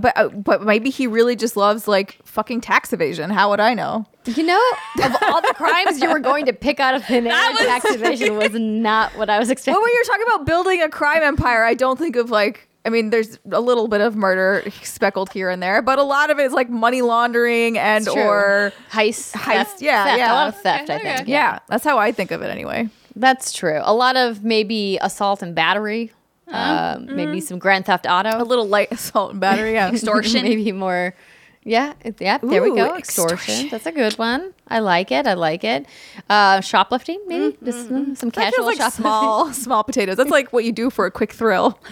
[0.00, 3.30] but uh, but maybe he really just loves like fucking tax evasion.
[3.30, 4.06] How would I know?
[4.26, 4.62] You know,
[5.02, 7.66] of all the crimes you were going to pick out of thin air, That was-
[7.66, 9.74] tax evasion was not what I was expecting.
[9.74, 12.66] Well, when you're talking about building a crime empire, I don't think of like.
[12.82, 16.30] I mean, there's a little bit of murder speckled here and there, but a lot
[16.30, 19.34] of it is like money laundering and or heist, Heist,
[19.66, 20.32] theft, yeah, theft, yeah.
[20.32, 20.88] a lot of theft.
[20.90, 21.28] I Okay, think.
[21.28, 22.88] yeah, that's how I think of it anyway.
[23.20, 23.80] That's true.
[23.82, 26.10] A lot of maybe assault and battery,
[26.48, 26.96] Uh-huh.
[26.96, 29.74] um, maybe some Grand Theft Auto, A little light assault and battery.
[29.74, 29.90] Yeah.
[29.92, 30.42] Extortion.
[30.42, 31.14] maybe more.
[31.62, 32.38] Yeah, it- yeah.
[32.42, 32.96] There we go.
[32.96, 33.34] Extortion.
[33.36, 33.68] extortion.
[33.68, 34.54] That's a good one.
[34.66, 35.26] I like it.
[35.26, 35.84] I like it.
[36.30, 39.02] Uh, shoplifting, maybe just uh, some That casual feels like shoplifting.
[39.02, 40.16] small, small potatoes.
[40.16, 41.78] That's like what you do for a quick thrill.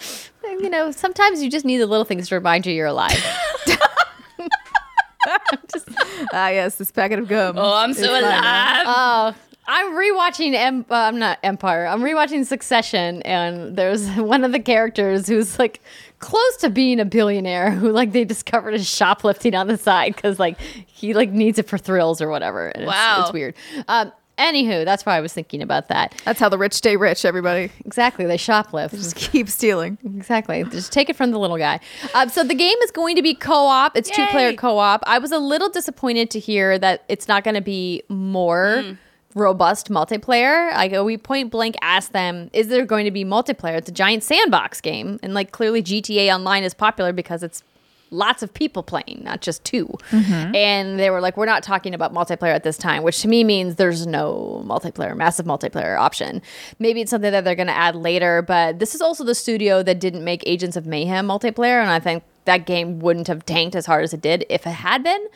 [0.61, 3.23] You know, sometimes you just need the little things to remind you you're alive.
[6.33, 7.57] Ah, yes, this packet of gum.
[7.59, 8.85] Oh, I'm so It's alive.
[8.87, 9.35] Oh,
[9.71, 10.55] I'm rewatching.
[10.55, 11.87] Em- uh, I'm not Empire.
[11.87, 15.81] I'm rewatching Succession, and there's one of the characters who's like
[16.19, 20.39] close to being a billionaire, who like they discovered is shoplifting on the side because
[20.39, 22.69] like he like needs it for thrills or whatever.
[22.69, 23.21] And it's, Wow.
[23.25, 23.55] it's weird.
[23.89, 26.15] Um, anywho, that's why I was thinking about that.
[26.25, 27.25] That's how the rich stay rich.
[27.27, 28.93] Everybody Exactly, they shoplift.
[28.93, 29.99] just keep stealing.
[30.03, 30.65] Exactly.
[30.65, 31.79] Just take it from the little guy.
[32.15, 33.97] Um, so the game is going to be co-op.
[33.97, 35.03] It's two-player co-op.
[35.07, 38.97] I was a little disappointed to hear that it's not going to be more
[39.39, 40.73] robust multiplayer.
[40.73, 44.23] Like we point blank asked them, "Is there going to be multiplayer?" It's a giant
[44.23, 47.63] sandbox game, and like clearly GTA Online is popular because it's
[48.11, 50.55] lots of people playing, not just 2 mm-hmm.
[50.55, 53.45] And they were like, "We're not talking about multiplayer at this time," which to me
[53.45, 56.43] means there's no multiplayer, massive multiplayer option.
[56.79, 59.83] Maybe it's something that they're going to add later, but this is also the studio
[59.83, 63.77] that didn't make Agents of Mayhem multiplayer, and I think that game wouldn't have tanked
[63.77, 65.27] as hard as it did if it had been.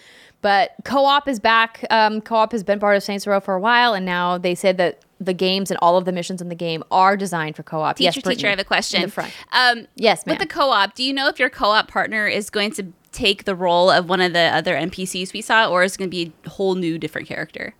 [0.43, 1.85] But co-op is back.
[1.91, 4.77] Um, co-op has been part of Saints Row for a while, and now they said
[4.77, 7.97] that the games and all of the missions in the game are designed for co-op.
[7.97, 9.03] Teacher, yes, teacher, Brittany, I have a question.
[9.03, 9.33] In the front.
[9.53, 12.93] Um, Yes, With the co-op, do you know if your co-op partner is going to
[13.13, 16.11] take the role of one of the other NPCs we saw, or is it going
[16.11, 17.75] to be a whole new different character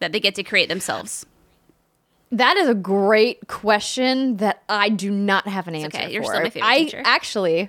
[0.00, 1.26] that they get to create themselves?
[2.32, 6.30] That is a great question that I do not have an answer okay, you're for.
[6.30, 7.02] still my favorite I teacher.
[7.04, 7.68] actually,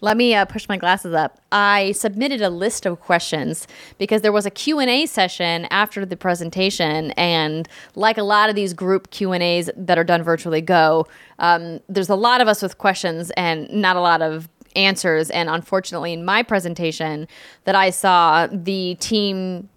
[0.00, 1.40] let me uh, push my glasses up.
[1.52, 3.66] I submitted a list of questions
[3.98, 8.72] because there was a Q&A session after the presentation and like a lot of these
[8.72, 11.06] group Q&As that are done virtually go,
[11.38, 15.48] um, there's a lot of us with questions and not a lot of answers and
[15.48, 17.26] unfortunately in my presentation
[17.64, 19.68] that I saw the team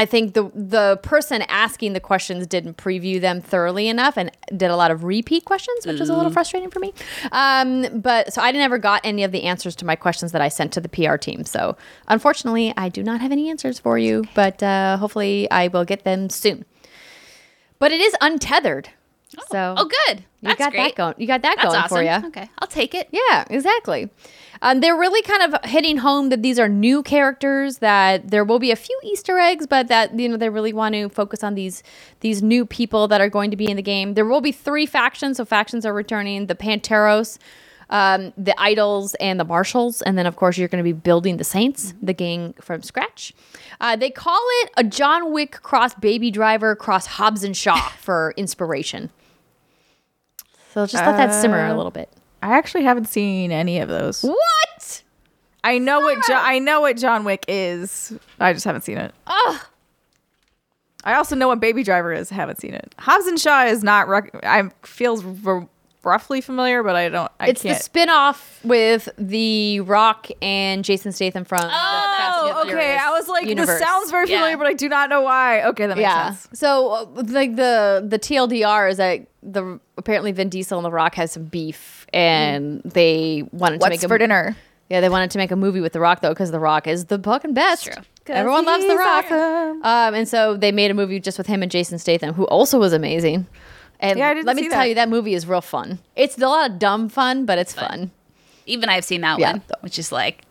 [0.00, 4.70] I think the the person asking the questions didn't preview them thoroughly enough and did
[4.70, 6.94] a lot of repeat questions, which was a little frustrating for me.
[7.32, 10.48] Um, but so I never got any of the answers to my questions that I
[10.48, 11.44] sent to the PR team.
[11.44, 11.76] So
[12.08, 16.04] unfortunately, I do not have any answers for you, but uh, hopefully I will get
[16.04, 16.64] them soon.
[17.78, 18.88] But it is untethered.
[19.50, 20.20] so Oh, good.
[20.40, 20.82] you That's got great.
[20.82, 21.14] that going.
[21.18, 21.96] You got that That's going awesome.
[21.98, 22.28] for you.
[22.28, 23.08] Okay, I'll take it.
[23.12, 24.08] Yeah, exactly.
[24.62, 27.78] Um, they're really kind of hitting home that these are new characters.
[27.78, 30.94] That there will be a few Easter eggs, but that you know they really want
[30.94, 31.82] to focus on these
[32.20, 34.14] these new people that are going to be in the game.
[34.14, 37.38] There will be three factions, so factions are returning: the Panteros,
[37.88, 40.02] um, the Idols, and the Marshals.
[40.02, 43.32] And then, of course, you're going to be building the Saints, the gang from scratch.
[43.80, 48.34] Uh, they call it a John Wick cross Baby Driver cross Hobbs and Shaw for
[48.36, 49.10] inspiration.
[50.74, 52.12] So just let that simmer a little bit.
[52.42, 54.22] I actually haven't seen any of those.
[54.22, 55.02] What?
[55.62, 58.18] I know what jo- I know what John Wick is.
[58.38, 59.14] I just haven't seen it.
[59.26, 59.60] Ugh.
[61.04, 62.30] I also know what Baby Driver is.
[62.30, 62.94] Haven't seen it.
[62.98, 64.08] Hobbs and Shaw is not.
[64.08, 65.68] Rec- I feels r-
[66.02, 67.30] roughly familiar, but I don't.
[67.38, 67.76] I It's can't.
[67.76, 72.96] the spin-off with The Rock and Jason Statham from the Oh, okay.
[72.96, 73.78] I was like, universe.
[73.78, 74.56] this sounds very familiar, Yeah.
[74.56, 75.62] but I do not know why.
[75.64, 76.30] Okay, that makes yeah.
[76.32, 76.48] sense.
[76.58, 81.14] So uh, like the the TLDR is that the apparently Vin Diesel and The Rock
[81.16, 84.56] has some beef, and they wanted to What's make a for dinner?
[84.88, 87.04] Yeah, they wanted to make a movie with The Rock though, because The Rock is
[87.06, 87.84] the fucking best.
[87.84, 88.02] true.
[88.26, 89.24] Everyone loves The Rock.
[89.26, 89.82] awesome.
[89.82, 92.78] Um, and so they made a movie just with him and Jason Statham, who also
[92.78, 93.46] was amazing.
[94.00, 94.88] And Yeah, I didn't let me see tell that.
[94.88, 95.98] you, that movie is real fun.
[96.16, 98.10] It's a lot of dumb fun, but it's fun.
[98.66, 99.52] Even I've seen that Yeah.
[99.52, 100.42] one, which is like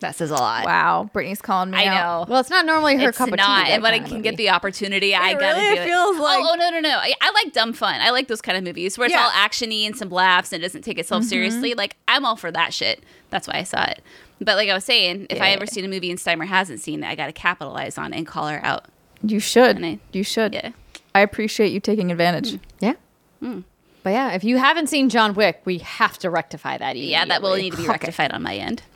[0.00, 0.64] That says a lot.
[0.64, 1.78] Wow, Brittany's calling me.
[1.78, 2.28] I out.
[2.28, 2.32] know.
[2.32, 3.70] Well, it's not normally her it's cup of not, tea.
[3.70, 5.84] that and when I can get the opportunity, I gotta really do it.
[5.84, 6.96] feels oh, like- oh, oh no, no, no!
[6.98, 8.00] I, I like dumb fun.
[8.00, 9.22] I like those kind of movies where it's Yeah.
[9.22, 11.28] all actiony and some laughs and it doesn't take itself mm-hmm.
[11.28, 11.74] seriously.
[11.74, 13.04] Like I'm all for that shit.
[13.30, 14.02] That's why I saw it.
[14.40, 17.04] But like I was saying, if I ever seen a movie and Steimer hasn't seen
[17.04, 18.86] it, I got to capitalize on it and call her out.
[19.22, 19.76] You should.
[19.76, 20.52] And I- you should.
[20.52, 20.70] Yeah.
[21.14, 22.58] I appreciate you taking advantage.
[22.80, 22.94] Yeah.
[23.40, 23.60] Hmm.
[24.02, 26.96] But yeah, if you haven't seen John Wick, we have to rectify that.
[26.96, 28.82] Yeah, that will need to be rectified on my end.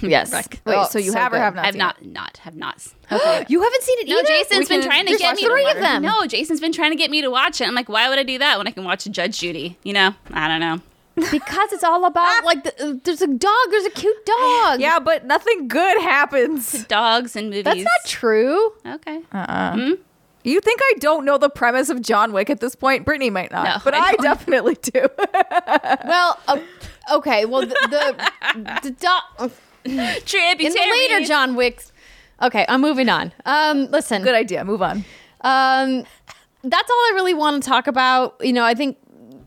[0.00, 0.32] Yes.
[0.32, 1.64] Rec- Wait, Oh, so you have or have not?
[1.66, 2.06] I've not, it?
[2.08, 2.84] not, have not.
[3.12, 3.46] Okay.
[3.48, 4.26] You haven't seen it No, either.
[4.26, 6.02] Jason's We been can- trying to get me three to of them.
[6.02, 7.68] No, Jason's been trying to get me to watch it.
[7.68, 9.78] I'm like, why would I do that when I can watch Judge Judy?
[9.84, 10.80] You know, I don't know.
[11.30, 13.54] because it's all about like the, uh, there's a dog.
[13.70, 14.80] There's a cute dog.
[14.80, 16.72] Yeah, but nothing good happens.
[16.72, 17.62] To Dogs and movies.
[17.64, 18.72] that's not true.
[18.84, 19.20] Okay.
[20.44, 23.04] You think I don't know the premise of John Wick at this point?
[23.04, 25.06] Brittany might not, No, but I I, definitely do.
[26.06, 26.58] Well, uh,
[27.14, 27.44] okay.
[27.46, 27.76] Well, the
[28.54, 29.50] the, the dog
[30.24, 30.66] Tributary.
[30.66, 31.92] in the later John Wick's.
[32.42, 33.32] Okay, I'm moving on.
[33.46, 34.22] Um, listen.
[34.22, 34.64] Good idea.
[34.64, 35.04] Move on.
[35.40, 36.04] Um,
[36.62, 38.36] that's all I really want to talk about.
[38.40, 38.98] You know, I think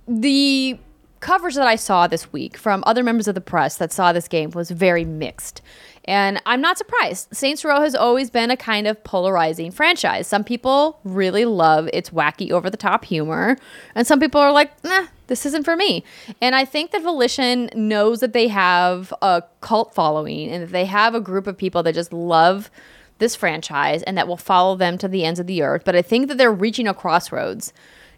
[0.07, 0.79] the
[1.19, 4.27] coverage that I saw this week from other members of the press that saw this
[4.27, 5.61] game was very mixed.
[6.08, 7.36] And I'm not surprised.
[7.36, 10.26] Saints Row has always been a kind of polarizing franchise.
[10.26, 13.58] Some people really love its wacky, over the top humor,
[13.93, 16.05] and some people are like, nah, this isn't for me.
[16.41, 20.86] And I think that Volition knows that they have a cult following and that they
[20.86, 22.72] have a group of people that just love
[23.18, 25.82] this franchise and that will follow them to the ends of the earth.
[25.84, 27.74] But I think that they're reaching a crossroads,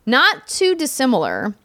[0.05, 1.55] not too dissimilar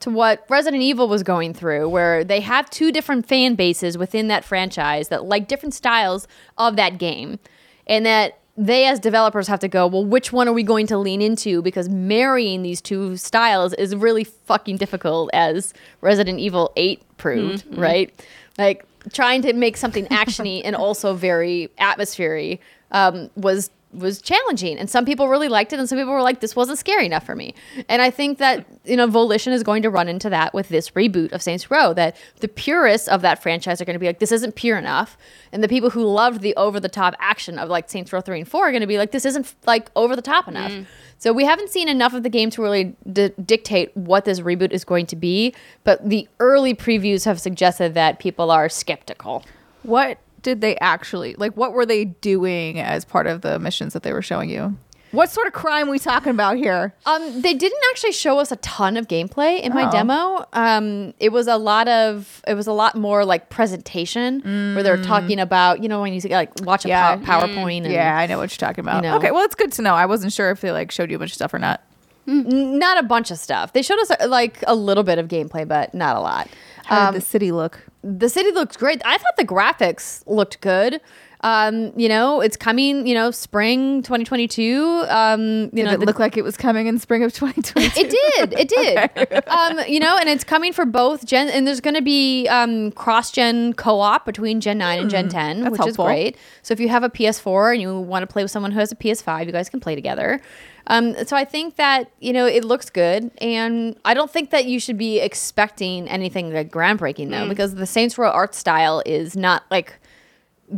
[0.00, 4.28] to what Resident Evil was going through, where they have two different fan bases within
[4.28, 6.26] that franchise that like different styles
[6.58, 7.38] of that game.
[7.86, 10.98] And that they, as developers, have to go, well, which one are we going to
[10.98, 11.62] lean into?
[11.62, 18.12] Because marrying these two styles is really fucking difficult, as Resident Evil 8 proved, right?
[18.58, 24.88] Like trying to make something actiony and also very atmospheric um, was was challenging and
[24.88, 27.34] some people really liked it and some people were like this wasn't scary enough for
[27.34, 27.54] me.
[27.88, 30.90] And i think that you know volition is going to run into that with this
[30.90, 34.18] reboot of saints row that the purists of that franchise are going to be like
[34.18, 35.16] this isn't pure enough.
[35.52, 38.40] And the people who loved the over the top action of like saints row 3
[38.40, 40.86] and 4 are going to be like this isn't like over the top enough mm.
[41.18, 44.70] so we haven't seen enough of the game to really d- dictate what this reboot
[44.70, 49.44] is going to be but the early previews have suggested that people are skeptical.
[49.82, 51.56] What did they actually like?
[51.56, 54.76] What were they doing as part of the missions that they were showing you?
[55.12, 56.94] What sort of crime we talking about here?
[57.04, 59.90] Um, they didn't actually show us a ton of gameplay in my Oh.
[59.90, 60.46] demo.
[60.52, 64.40] Um, it was a lot of it was a lot more like presentation
[64.74, 66.90] where they were talking about you know when you like watch a Mm.
[66.90, 67.16] Yeah.
[67.16, 69.02] pow- PowerPoint and yeah, I know what you're talking about.
[69.02, 69.16] you know.
[69.16, 69.94] Okay, well, it's good to know.
[69.94, 71.82] I wasn't sure if they like showed you a bunch of stuff or not.
[72.26, 73.72] not a bunch of stuff.
[73.72, 76.48] They showed us uh, like a little bit of gameplay, but not a lot.
[76.90, 77.86] How Um, did the city look?
[78.02, 79.00] the city looked great.
[79.04, 81.00] I thought the graphics looked good.
[81.42, 83.06] Um, you know, it's coming.
[83.06, 85.04] You know, spring 2022.
[85.08, 87.98] Um, you Did know, it the- look like it was coming in spring of 2022?
[87.98, 88.58] it did.
[88.58, 88.68] It
[89.30, 89.48] did.
[89.48, 91.48] um, you know, and it's coming for both gen.
[91.48, 95.70] And there's going to be um, cross-gen co-op between Gen 9 and Gen 10, Hmm,
[95.70, 96.06] which helpful.
[96.06, 96.36] is great.
[96.62, 98.92] So if you have a PS4 and you want to play with someone who has
[98.92, 100.40] a PS5, you guys can play together.
[100.88, 104.64] Um, so I think that you know it looks good, and I don't think that
[104.64, 109.36] you should be expecting anything like groundbreaking though, because the Saints Row art style is
[109.36, 109.99] not like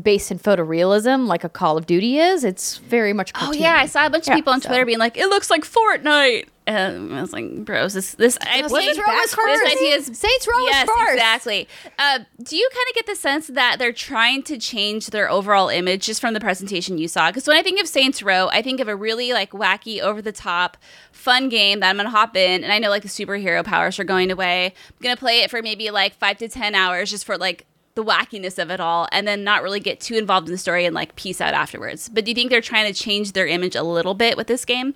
[0.01, 2.45] based in photorealism like a Call of Duty is.
[2.45, 3.33] It's very much.
[3.41, 5.27] Oh yeah, I saw a bunch Yeah, of people on so- Twitter being like, "It
[5.29, 9.73] looks like Fortnite," and I was like, "Bros, this this I Saints Row was this
[9.77, 11.13] idea is Saints Row yes, first.
[11.15, 11.69] exactly."
[11.99, 15.69] Uh, do you kind of get the sense that they're trying to change their overall
[15.69, 17.29] image just from the presentation you saw?
[17.31, 20.23] Because when I think of Saints Row, I think of a really like wacky, over
[20.23, 20.77] the top,
[21.11, 24.05] fun game that I'm gonna hop in, and I know like the superhero powers are
[24.05, 24.67] going away.
[24.67, 28.05] I'm gonna play it for maybe like five to ten hours just for like the
[28.05, 30.95] wackiness of it all and then not really get too involved in the story and
[30.95, 32.09] like peace out afterwards.
[32.09, 34.65] But do you think they're trying to change their image a little bit with this
[34.65, 34.95] game?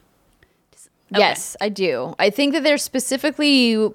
[1.12, 1.20] Okay.
[1.20, 2.14] Yes, I do.
[2.18, 3.90] I think that they're specifically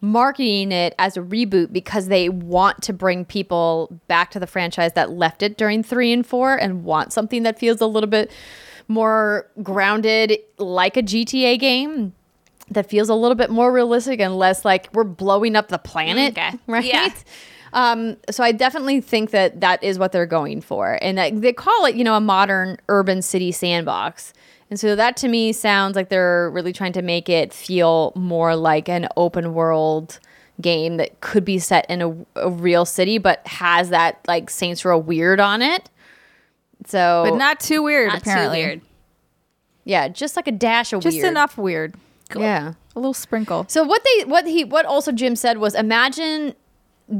[0.00, 4.92] marketing it as a reboot because they want to bring people back to the franchise
[4.92, 8.30] that left it during 3 and 4 and want something that feels a little bit
[8.88, 12.12] more grounded like a GTA game
[12.70, 16.34] that feels a little bit more realistic and less like we're blowing up the planet,
[16.34, 16.58] mm, Okay.
[16.66, 16.84] right?
[16.84, 17.08] Yeah.
[17.76, 21.52] Um, so I definitely think that that is what they're going for, and that they
[21.52, 24.32] call it, you know, a modern urban city sandbox.
[24.70, 28.56] And so that to me sounds like they're really trying to make it feel more
[28.56, 30.18] like an open world
[30.60, 34.84] game that could be set in a, a real city, but has that like Saints
[34.84, 35.90] Row weird on it.
[36.86, 38.62] So, but not too weird, Not apparently.
[38.62, 38.80] too weird.
[39.84, 41.12] yeah, just like a dash of weird.
[41.12, 41.30] Just weird.
[41.30, 41.94] enough weird.
[42.34, 42.72] Yeah.
[42.94, 43.66] A little sprinkle.
[43.68, 46.54] So what they what he what also Jim said was imagine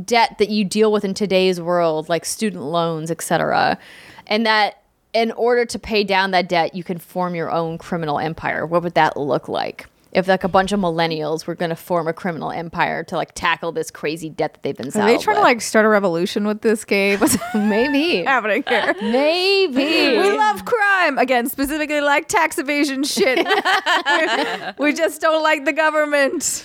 [0.05, 3.79] debt that you deal with in today's world like student loans, etc.
[4.27, 4.83] And that
[5.13, 8.67] in order to pay down that debt, you can form your own criminal empire.
[8.67, 9.87] What would that look like?
[10.13, 13.33] If like a bunch of millennials were going to form a criminal empire to like
[13.35, 16.47] tackle this crazy debt that they've been Are they trying to like start a revolution
[16.47, 17.21] with this game?
[17.55, 18.95] Maybe happening here?
[19.03, 23.47] maybe We love crime again, specifically like tax evasion shit.
[24.79, 26.65] we just don't like the government.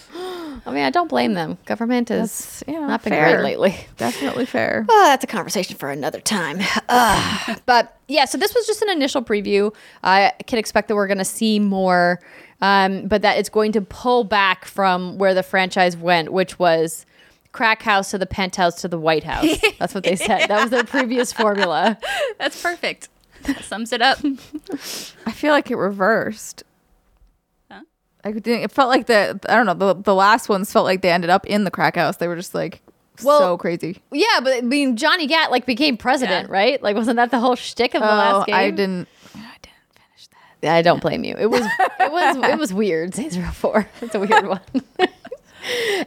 [0.65, 1.57] I mean, I don't blame them.
[1.65, 3.33] Government has That's, you know, not been fair.
[3.41, 3.75] great lately.
[3.97, 4.85] Definitely fair.
[4.89, 6.59] Oh, that's a conversation for another time.
[7.65, 9.73] But yeah, so this was just an initial preview.
[10.03, 12.19] I can expect that we're going to see more,
[12.61, 17.05] um, but that it's going to pull back from where the franchise went, which was
[17.51, 19.47] crack house to the penthouse to the White House.
[19.79, 20.47] That's what they said.
[20.47, 21.97] That was their previous formula.
[22.39, 23.09] That's perfect.
[23.43, 24.19] That sums it up.
[25.25, 26.63] I feel like it reversed.
[28.23, 30.85] I could think it felt like the I don't know the the last ones felt
[30.85, 32.17] like they ended up in the crack house.
[32.17, 32.81] They were just like
[33.23, 34.01] Well, so crazy.
[34.11, 36.53] Yeah, but I mean, Johnny Gat like became president, Yeah.
[36.53, 36.81] right?
[36.83, 38.55] Like, wasn't that the whole shtick of the last game?
[38.55, 39.07] Oh, I didn't.
[39.35, 40.27] I didn't finish
[40.61, 40.75] that.
[40.75, 41.35] I don't blame you.
[41.37, 41.61] It was
[41.99, 43.17] it was it was weird.
[43.17, 43.87] Row Four.
[44.01, 44.61] It's a weird one.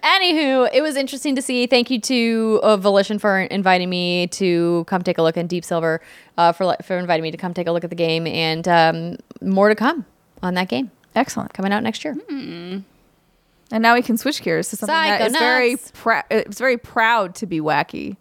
[0.02, 1.66] Anywho, it was interesting to see.
[1.68, 5.64] Thank you to uh, Volition for inviting me to come take a look, and Deep
[5.64, 6.00] Silver
[6.38, 9.16] uh, for for inviting me to come take a look at the game, and um,
[9.40, 10.04] more to come
[10.42, 11.52] on that game Excellent.
[11.54, 12.16] coming out next year.
[12.28, 15.92] And now we can switch gears to something that is very Psychonauts.
[15.92, 18.16] prou- it's very proud to be wacky,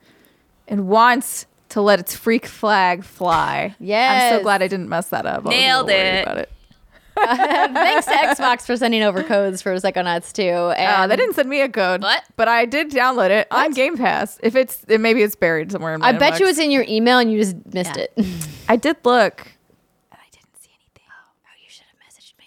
[0.68, 3.76] and wants to let its freak flag fly.
[3.80, 4.30] Yeah.
[4.32, 5.46] I'm so glad I didn't mess that up.
[5.46, 6.24] I was a Nailed it.
[6.24, 6.52] About it.
[7.16, 10.42] Thanks to Xbox for sending over codes for Psychonauts 2.
[10.50, 12.24] Uh, And they didn't send me a code, What?
[12.38, 14.40] but I did download it on Game Pass.
[14.42, 16.50] If it's it, maybe it's buried somewhere in my I bet you inbox.
[16.50, 18.06] it's in your email and you just missed Yeah.
[18.18, 18.48] it.
[18.68, 19.42] I did look.
[20.12, 21.04] And I didn't see anything.
[21.08, 22.46] Oh, you should have messaged me.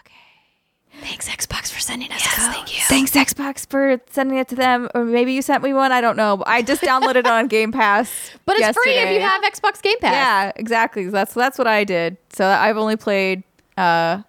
[0.00, 0.91] Okay.
[1.02, 2.54] Thanks Xbox for sending us codes.
[2.54, 2.82] Thank you.
[2.88, 5.90] Thanks Xbox for sending it to them, or maybe you sent me one.
[5.92, 6.42] I don't know.
[6.46, 8.30] I just downloaded it on Game Pass.
[8.44, 10.12] But it's free if you have Xbox Game Pass.
[10.12, 11.08] Yeah, exactly.
[11.08, 12.16] That's that's what I did.
[12.32, 13.42] So I've only played.
[13.76, 14.22] uh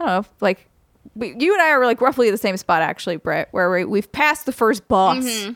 [0.00, 0.66] I don't know, like
[1.14, 4.10] we, you and I are like roughly the same spot actually, Brett, where we, we've
[4.12, 5.52] passed the first boss Mm-hmm.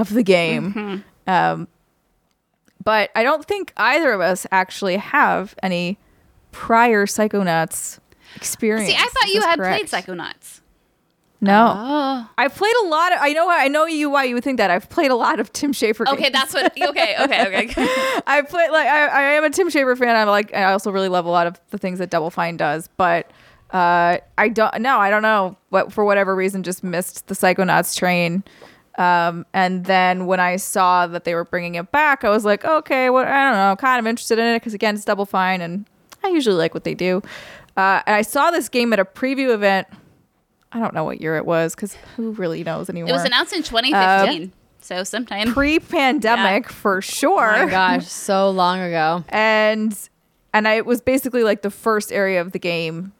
[0.00, 1.04] of the game.
[1.28, 1.68] Um,
[2.82, 5.98] but I don't think either of us actually have any
[6.52, 7.98] prior Psychonauts
[8.36, 8.88] experience.
[8.88, 9.88] See, I thought you had correct?
[9.90, 10.60] played Psychonauts.
[11.38, 12.30] No, Oh.
[12.38, 13.18] I've played a lot of.
[13.20, 13.48] I know.
[13.50, 14.70] I know you why you would think that.
[14.70, 16.06] I've played a lot of Tim Schafer.
[16.10, 16.32] Okay, games.
[16.32, 16.72] that's what.
[16.72, 17.68] Okay, okay, okay.
[18.26, 20.16] I play like I, I am a Tim Schafer fan.
[20.16, 22.88] I'm like I also really love a lot of the things that Double Fine does,
[22.96, 23.30] but
[23.70, 27.94] uh, I don't no, I don't know what for whatever reason just missed the Psychonauts
[27.96, 28.42] train.
[28.96, 32.64] Um, and then when I saw that they were bringing it back, I was like,
[32.64, 35.60] okay, what I don't know, kind of interested in it because again, it's Double Fine,
[35.60, 35.84] and
[36.24, 37.20] I usually like what they do.
[37.76, 39.86] Uh, and I saw this game at a preview event.
[40.72, 43.10] I don't know what year it was because who really knows anymore.
[43.10, 44.52] It was announced in 2015.
[44.80, 47.54] So sometime pre-pandemic for sure.
[47.56, 49.24] Oh my gosh, so long ago.
[49.28, 49.96] and
[50.54, 53.12] and I, it was basically like the first area of the game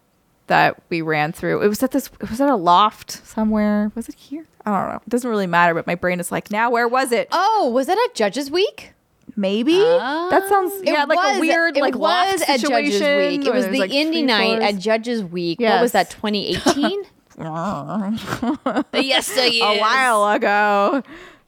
[0.46, 1.62] that we ran through.
[1.62, 2.08] It was at this.
[2.20, 3.90] Was it a loft somewhere?
[3.94, 4.46] Was it here?
[4.64, 5.00] I don't know.
[5.06, 5.74] It doesn't really matter.
[5.74, 7.28] But my brain is like, now where was it?
[7.32, 8.92] Oh, was that at Judges Week?
[9.36, 12.94] Maybe that sounds yeah It like was- a weird it like loft was at Judges
[12.94, 13.46] situation Week.
[13.46, 15.60] It was the like, indie night at Judges Week.
[15.60, 16.10] What was that?
[16.10, 17.02] 2018.
[17.36, 17.44] the
[18.94, 19.60] yesteryears.
[19.76, 21.02] a while ago.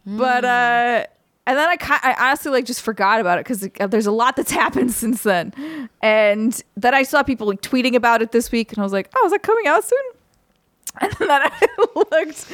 [0.07, 1.05] But uh
[1.47, 4.51] and then I I honestly like just forgot about it because there's a lot that's
[4.63, 5.89] happened since then.
[6.03, 9.09] And then I saw people like tweeting about it this week, and I was like,
[9.17, 9.99] oh, is that coming out soon?
[11.09, 12.51] And then I looked,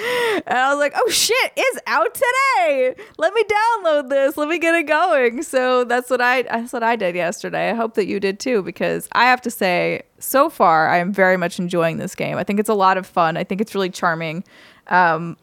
[0.46, 2.94] and I was like, oh shit, it's out today.
[3.18, 4.36] Let me download this.
[4.36, 5.42] Let me get it going.
[5.42, 7.70] So that's what I that's what I did yesterday.
[7.70, 11.12] I hope that you did too, because I have to say, so far, I am
[11.12, 12.36] very much enjoying this game.
[12.36, 13.36] I think it's a lot of fun.
[13.36, 14.44] I think it's really charming.
[14.88, 15.36] Um,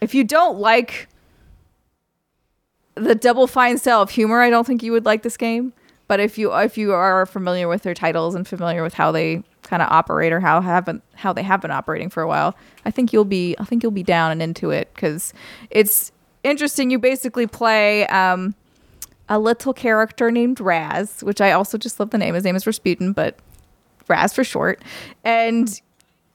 [0.00, 1.08] if you don't like
[2.94, 5.72] the double fine style of humor, I don't think you would like this game.
[6.08, 9.42] But if you if you are familiar with their titles and familiar with how they
[9.62, 12.90] kind of operate or how haven't how they have been operating for a while, I
[12.90, 15.32] think you'll be I think you'll be down and into it because
[15.70, 16.12] it's
[16.44, 16.90] interesting.
[16.90, 18.54] You basically play um,
[19.28, 22.34] a little character named Raz, which I also just love the name.
[22.34, 23.38] His name is Rasputin, but
[24.08, 24.82] Raz for short.
[25.24, 25.80] And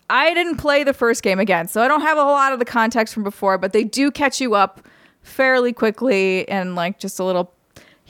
[0.10, 2.60] I didn't play the first game again, so I don't have a whole lot of
[2.60, 4.86] the context from before, but they do catch you up
[5.24, 7.54] fairly quickly and like just a little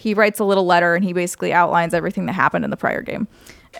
[0.01, 3.01] he writes a little letter and he basically outlines everything that happened in the prior
[3.01, 3.27] game.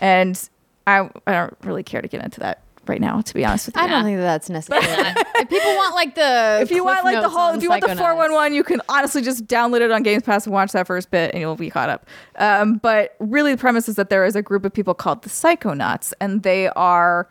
[0.00, 0.48] And
[0.86, 3.76] I I don't really care to get into that right now, to be honest with
[3.76, 3.82] you.
[3.82, 4.82] I don't think that that's necessary.
[5.36, 7.96] if people want like the if you want like the whole if you want the
[7.96, 11.32] 411 you can honestly just download it on games pass and watch that first bit
[11.32, 12.06] and you'll be caught up
[12.36, 15.28] um, but really the premise is that there is a group of people called the
[15.28, 17.28] psychonauts and they are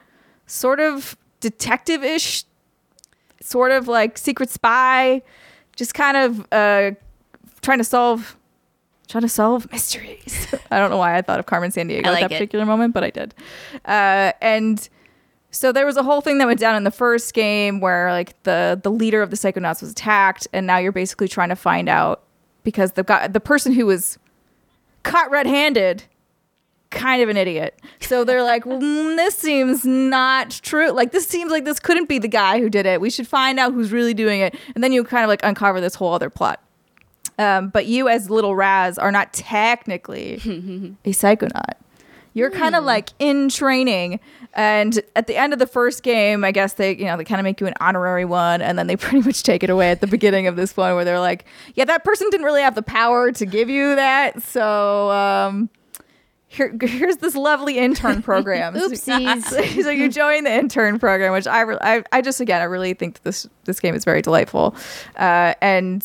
[0.47, 2.43] sort of detective-ish
[3.41, 5.21] sort of like secret spy
[5.75, 6.91] just kind of uh,
[7.61, 8.37] trying to solve
[9.11, 10.47] trying to solve mysteries.
[10.71, 12.35] I don't know why i thought of Carmen Sandiego I at that it.
[12.35, 13.35] particular moment but i did.
[13.85, 14.87] Uh, and
[15.51, 18.41] so there was a whole thing that went down in the first game where like
[18.43, 21.89] the the leader of the psychonauts was attacked and now you're basically trying to find
[21.89, 22.23] out
[22.63, 24.17] because the guy the person who was
[25.03, 26.03] caught red-handed
[26.89, 27.81] kind of an idiot.
[28.01, 30.91] So they're like mm, this seems not true.
[30.91, 33.01] Like this seems like this couldn't be the guy who did it.
[33.01, 34.55] We should find out who's really doing it.
[34.75, 36.61] And then you kind of like uncover this whole other plot
[37.41, 40.35] um, but you as little raz are not technically
[41.05, 41.75] a psychonaut
[42.33, 44.19] you're kind of like in training
[44.53, 47.39] and at the end of the first game i guess they you know they kind
[47.39, 50.01] of make you an honorary one and then they pretty much take it away at
[50.01, 52.81] the beginning of this one where they're like yeah that person didn't really have the
[52.81, 55.69] power to give you that so um
[56.51, 58.73] here, here's this lovely intern program.
[58.75, 59.43] Oopsies.
[59.83, 62.93] so you join the intern program, which I, re- I, I just again, I really
[62.93, 64.75] think that this this game is very delightful,
[65.15, 66.03] uh, and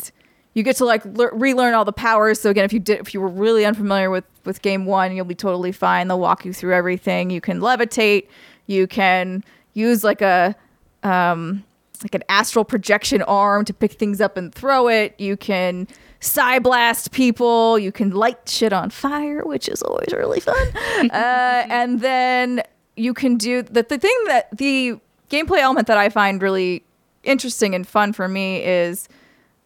[0.57, 2.41] you get to like le- relearn all the powers.
[2.41, 5.23] So again, if you did, if you were really unfamiliar with with game one, you'll
[5.23, 6.07] be totally fine.
[6.07, 7.29] They'll walk you through everything.
[7.29, 8.27] You can levitate.
[8.65, 9.43] You can
[9.75, 10.55] use like a
[11.03, 11.63] um,
[12.01, 15.13] like an astral projection arm to pick things up and throw it.
[15.19, 15.87] You can
[16.21, 17.77] psi blast people.
[17.77, 20.67] You can light shit on fire, which is always really fun.
[21.11, 22.63] uh, and then
[22.95, 24.97] you can do the, the thing that the
[25.29, 26.83] gameplay element that I find really
[27.23, 29.07] interesting and fun for me is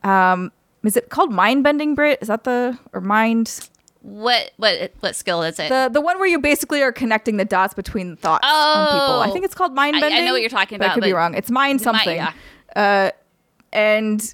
[0.04, 0.52] um,
[0.84, 2.20] is it called mind bending Brit?
[2.22, 3.70] Is that the or mind
[4.02, 5.70] What what what skill is it?
[5.70, 9.00] the the one where you basically are connecting the dots between thoughts on people.
[9.22, 9.34] I Oh.
[9.34, 11.14] think it's called mind I- I know what you're talking but I about, could be
[11.14, 11.34] wrong.
[11.36, 12.16] It's mind something.
[12.16, 12.34] yeah.
[12.76, 13.12] Uh,
[13.74, 14.34] and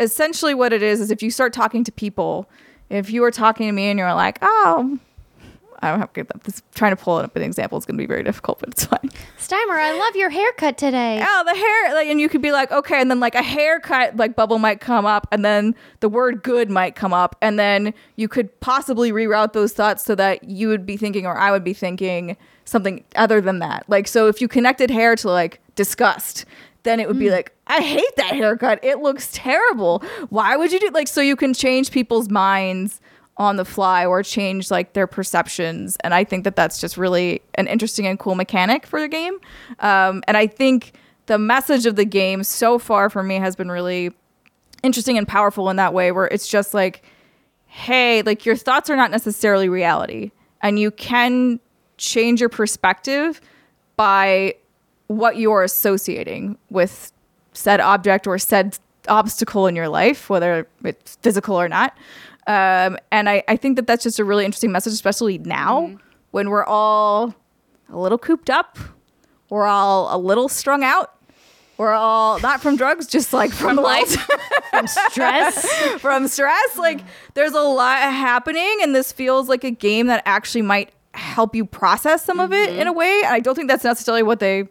[0.00, 2.48] essentially, what it is is if you start talking to people,
[2.90, 4.98] if you are talking to me and you're like, oh.
[5.80, 6.62] I don't have this.
[6.74, 8.84] Trying to pull it up an example is going to be very difficult, but it's
[8.84, 9.10] fine.
[9.38, 11.22] Steimer, I love your haircut today.
[11.22, 14.16] Oh, the hair, like, and you could be like, okay, and then like a haircut
[14.16, 17.94] like bubble might come up, and then the word good might come up, and then
[18.16, 21.64] you could possibly reroute those thoughts so that you would be thinking, or I would
[21.64, 23.84] be thinking something other than that.
[23.88, 26.44] Like, so if you connected hair to like disgust,
[26.82, 27.32] then it would be mm.
[27.32, 28.78] like, I hate that haircut.
[28.82, 30.02] It looks terrible.
[30.28, 33.00] Why would you do like so you can change people's minds
[33.38, 35.96] on the fly or change like their perceptions.
[36.00, 39.38] And i think that that's just really an interesting and cool mechanic for the game.
[39.80, 40.94] Um, and i think
[41.26, 44.12] the message of the game so far for me has been really
[44.82, 47.02] interesting and powerful in that way where it's just like
[47.66, 50.30] hey like your thoughts are not necessarily reality.
[50.62, 51.60] And you can
[51.98, 53.40] change your perspective
[53.96, 54.54] by
[55.08, 57.12] what you're associating with
[57.52, 58.78] said object or said
[59.08, 61.96] obstacle in your life whether it's physical or not
[62.46, 65.96] um, and I, I think that that's just a really interesting message especially now
[66.30, 67.34] when we're all
[67.92, 68.78] a little cooped up
[69.48, 71.12] we're all a little strung out
[71.78, 74.28] We're all not from drugs, just like from, From life.
[74.70, 75.72] From stress.
[76.00, 76.76] from stress.
[76.78, 77.00] Like
[77.34, 81.64] there's a lot happening, and this feels like a game that actually might help you
[81.64, 83.20] process some of it in a way.
[83.24, 84.68] And I don't think that's necessarily what they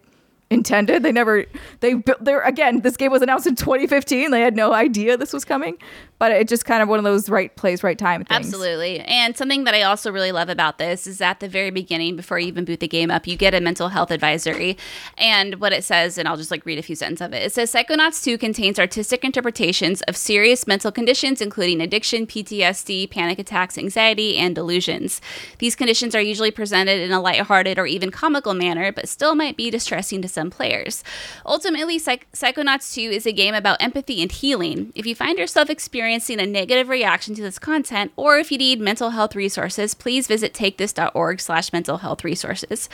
[0.51, 1.01] intended.
[1.03, 1.45] They never
[1.79, 2.81] they built there again.
[2.81, 4.29] This game was announced in 2015.
[4.31, 5.77] They had no idea this was coming,
[6.17, 8.47] but it just kind of one of those right place, right time things.
[8.47, 8.99] Absolutely.
[9.01, 12.39] And something that I also really love about this is at the very beginning, before
[12.39, 14.77] you even boot the game up, you get a mental health advisory.
[15.17, 17.43] And what it says, and I'll just like read a few sentences of it.
[17.43, 23.37] It says Psychonauts 2 contains artistic interpretations of serious mental conditions, including addiction, PTSD, panic
[23.37, 25.19] attacks, anxiety, and delusions.
[25.59, 29.57] These conditions are usually presented in a lighthearted or even comical manner, but still might
[29.57, 31.03] be distressing to some players.
[31.45, 34.93] Ultimately, Psych- Psychonauts 2 is a game about empathy and healing.
[34.95, 38.79] If you find yourself experiencing a negative reaction to this content, or if you need
[38.79, 42.89] mental health resources, please visit takethis.org slash mental health resources.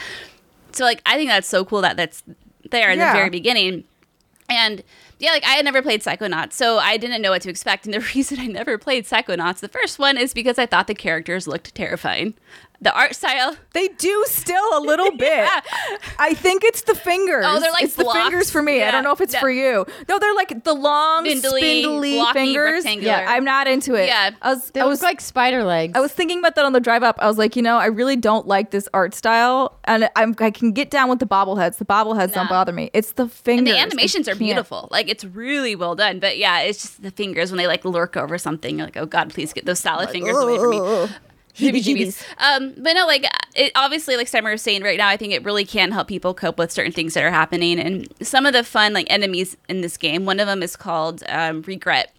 [0.71, 2.23] So, like, I think that's so cool that that's
[2.69, 3.11] there in Yeah.
[3.13, 3.83] the very beginning.
[4.49, 4.83] And
[5.19, 7.85] yeah, like I had never played Psychonauts, so I didn't know what to expect.
[7.85, 10.95] And the reason I never played Psychonauts, the first one, is because I thought the
[10.95, 12.33] characters looked terrifying.
[12.83, 15.47] The art style, They do still a little bit.
[16.17, 17.45] I think it's the fingers.
[17.47, 18.81] Oh, they're like it's the fingers for me.
[18.81, 19.39] I don't know if it's Yeah.
[19.39, 19.85] for you.
[20.09, 22.83] No, they're like the long, Spindly, spindly, blocky, fingers.
[22.83, 23.17] rectangular.
[23.19, 24.07] Yeah, I'm not into it.
[24.07, 24.31] Yeah.
[24.41, 24.71] I was.
[24.71, 25.93] They I look was like spider legs.
[25.95, 27.17] I was thinking about that on the drive up.
[27.19, 30.49] I was like, you know, I really don't like this art style, and I'm I
[30.49, 31.77] can get down with the bobbleheads.
[31.77, 32.89] The bobbleheads don't bother me.
[32.93, 33.59] It's the fingers.
[33.59, 34.87] and the animations are beautiful.
[34.89, 36.19] Like it's really well done.
[36.19, 38.79] But yeah, it's just the fingers when they like lurk over something.
[38.79, 41.09] You're like, oh god, please get those salad fingers away from me.
[41.55, 42.23] Heebie-jeebies.
[42.37, 43.25] Um, but no, like
[43.55, 46.33] it obviously, like Summer was saying right now, I think it really can help people
[46.33, 47.79] cope with certain things that are happening.
[47.79, 51.23] And some of the fun like enemies in this game, one of them is called
[51.29, 52.13] um, Regret.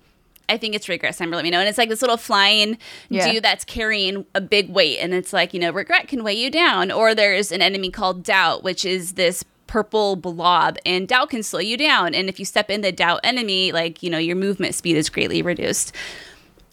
[0.48, 1.14] I think it's regret.
[1.14, 1.60] Summer, let me know.
[1.60, 2.76] And it's like this little flying
[3.08, 3.32] Yeah.
[3.32, 6.50] dude that's carrying a big weight, and it's like you know, regret can weigh you
[6.50, 6.90] down.
[6.90, 11.60] Or there's an enemy called doubt, which is this purple blob, and doubt can slow
[11.60, 12.14] you down.
[12.14, 15.08] And if you step in the doubt enemy, like you know, your movement speed is
[15.08, 15.94] greatly reduced.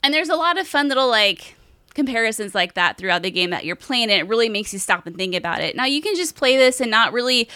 [0.04, 1.56] And there's a lot of fun little like
[1.94, 5.06] comparisons like that throughout the game that you're playing and it really makes you stop
[5.06, 5.76] and think about it.
[5.76, 7.50] Now you can just play this and not really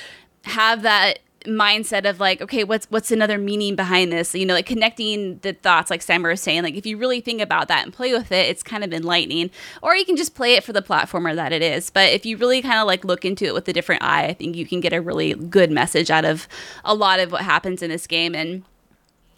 [0.44, 4.34] have that mindset of like okay what's what's another meaning behind this?
[4.34, 7.42] You know like connecting the thoughts like Samara was saying like if you really think
[7.42, 9.52] about that and play with it it's kind of enlightening.
[9.82, 11.90] Or you can just play it for the platformer that it is.
[11.90, 14.34] But if you really kind of like look into it with a different eye I
[14.34, 16.48] think you can get a really good message out of
[16.86, 18.36] a lot of what happens in this game.
[18.36, 18.64] And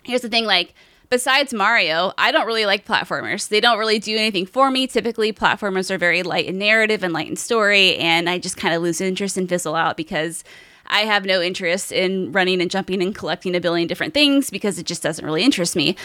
[0.03, 0.73] here's the thing like
[1.09, 5.31] besides mario i don't really like platformers they don't really do anything for me typically
[5.31, 8.81] platformers are very light in narrative and light in story and i just kind of
[8.81, 10.43] lose interest and fizzle out because
[10.87, 14.79] i have no interest in running and jumping and collecting a billion different things because
[14.79, 15.95] it just doesn't really interest me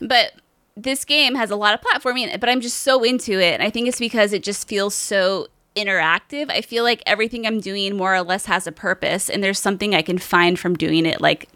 [0.00, 0.32] but
[0.76, 3.54] this game has a lot of platforming in it, but I'm just so into it.
[3.54, 6.50] And I think it's because it just feels so interactive.
[6.50, 9.94] I feel like everything I'm doing more or less has a purpose, and there's something
[9.94, 11.48] I can find from doing it, like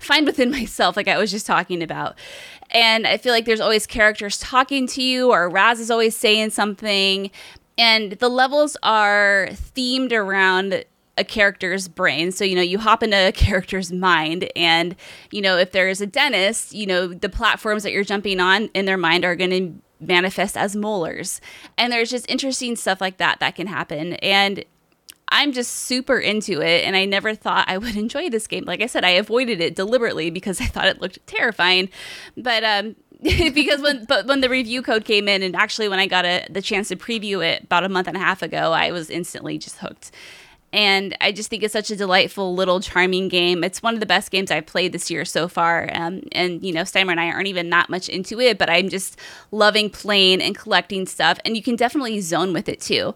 [0.00, 2.16] find within myself, like I was just talking about.
[2.70, 6.50] And I feel like there's always characters talking to you, or Raz is always saying
[6.50, 7.30] something.
[7.76, 10.84] And the levels are themed around
[11.16, 12.32] a character's brain.
[12.32, 14.96] So, you know, you hop into a character's mind, and,
[15.30, 18.68] you know, if there is a dentist, you know, the platforms that you're jumping on
[18.74, 21.40] in their mind are going to manifest as molars.
[21.78, 24.14] And there's just interesting stuff like that that can happen.
[24.14, 24.64] And
[25.34, 28.64] I'm just super into it, and I never thought I would enjoy this game.
[28.64, 31.90] Like I said, I avoided it deliberately because I thought it looked terrifying.
[32.36, 36.06] But um, because when but when the review code came in, and actually when I
[36.06, 38.92] got a, the chance to preview it about a month and a half ago, I
[38.92, 40.12] was instantly just hooked.
[40.74, 43.62] And I just think it's such a delightful, little, charming game.
[43.62, 45.88] It's one of the best games I've played this year so far.
[45.92, 48.88] Um, and, you know, Steimer and I aren't even that much into it, but I'm
[48.88, 49.16] just
[49.52, 51.38] loving playing and collecting stuff.
[51.44, 53.14] And you can definitely zone with it too.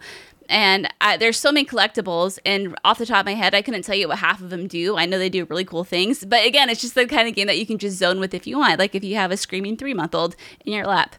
[0.48, 3.82] And I, there's so many collectibles, and off the top of my head, I couldn't
[3.82, 4.96] tell you what half of them do.
[4.96, 7.46] I know they do really cool things, but again, it's just the kind of game
[7.48, 8.78] that you can just zone with if you want.
[8.78, 11.16] Like if you have a screaming three month old in your lap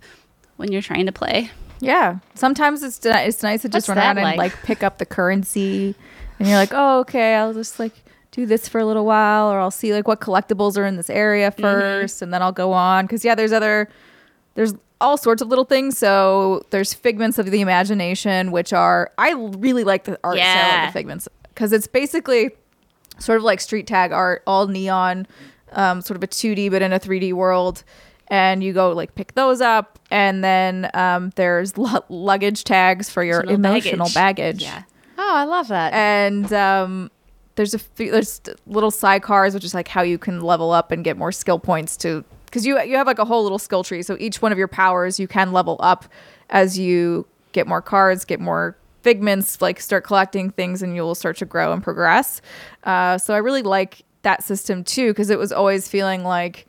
[0.57, 1.51] when you're trying to play.
[1.79, 2.19] Yeah.
[2.33, 4.53] Sometimes it's it's nice to just What's run that around and like?
[4.53, 5.95] like pick up the currency,
[6.39, 7.93] and you're like, oh, okay, I'll just like
[8.31, 11.09] do this for a little while, or I'll see like what collectibles are in this
[11.09, 11.63] area mm-hmm.
[11.63, 13.05] 1st and then I'll go on.
[13.05, 13.89] Because yeah, there's other
[14.55, 15.97] there's all sorts of little things.
[15.97, 20.87] So there's figments of the imagination, which are I really like the art style of
[20.89, 22.51] the figments because it's basically
[23.19, 25.27] sort of like street tag art, all neon,
[25.73, 27.83] um, sort of a 2D but in a 3D world.
[28.27, 33.23] And you go like pick those up, and then um, there's lu- luggage tags for
[33.23, 34.61] your emotional baggage.
[34.61, 34.83] Yeah.
[35.17, 35.93] oh, I love that.
[35.93, 37.09] And um,
[37.55, 40.91] there's a few, there's little PSI cards, which is like how you can level up
[40.91, 43.83] and get more skill points to because you you have like a whole little skill
[43.83, 44.01] tree.
[44.01, 46.05] So each one of your powers you can level up
[46.49, 51.37] as you get more cards, get more figments, like start collecting things, and you'll start
[51.37, 52.41] to grow and progress.
[52.83, 56.67] Uh, so I really like that system too because it was always feeling like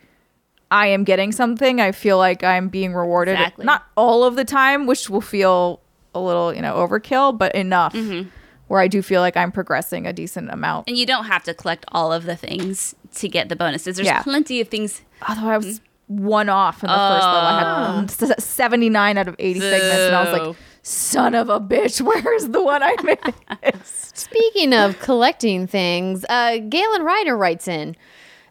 [0.70, 1.80] I am getting something.
[1.80, 3.34] I feel like I'm being rewarded.
[3.34, 3.64] Exactly.
[3.64, 5.80] Not all of the time, which will feel
[6.14, 8.28] a little, you know, overkill, but enough Mm-hmm.
[8.70, 10.86] Where I do feel like I'm progressing a decent amount.
[10.86, 13.96] And you don't have to collect all of the things to get the bonuses.
[13.96, 14.22] There's Yeah.
[14.22, 15.02] plenty of things.
[15.28, 19.34] Although I was one off in the first level, I had um, 79 out of
[19.40, 24.16] 80 segments, and I was like, son of a bitch, where's the one I missed?
[24.16, 27.96] Speaking of collecting things, uh, Galen Ryder writes in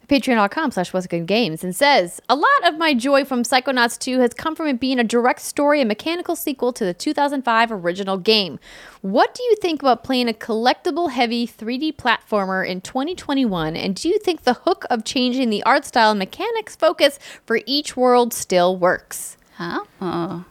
[0.09, 4.19] patreon.com slash what's good games and says a lot of my joy from psychonauts 2
[4.19, 8.17] has come from it being a direct story and mechanical sequel to the 2005 original
[8.17, 8.59] game
[9.01, 14.09] what do you think about playing a collectible heavy 3d platformer in 2021 and do
[14.09, 18.33] you think the hook of changing the art style and mechanics focus for each world
[18.33, 19.83] still works Huh?
[19.99, 20.45] Oh,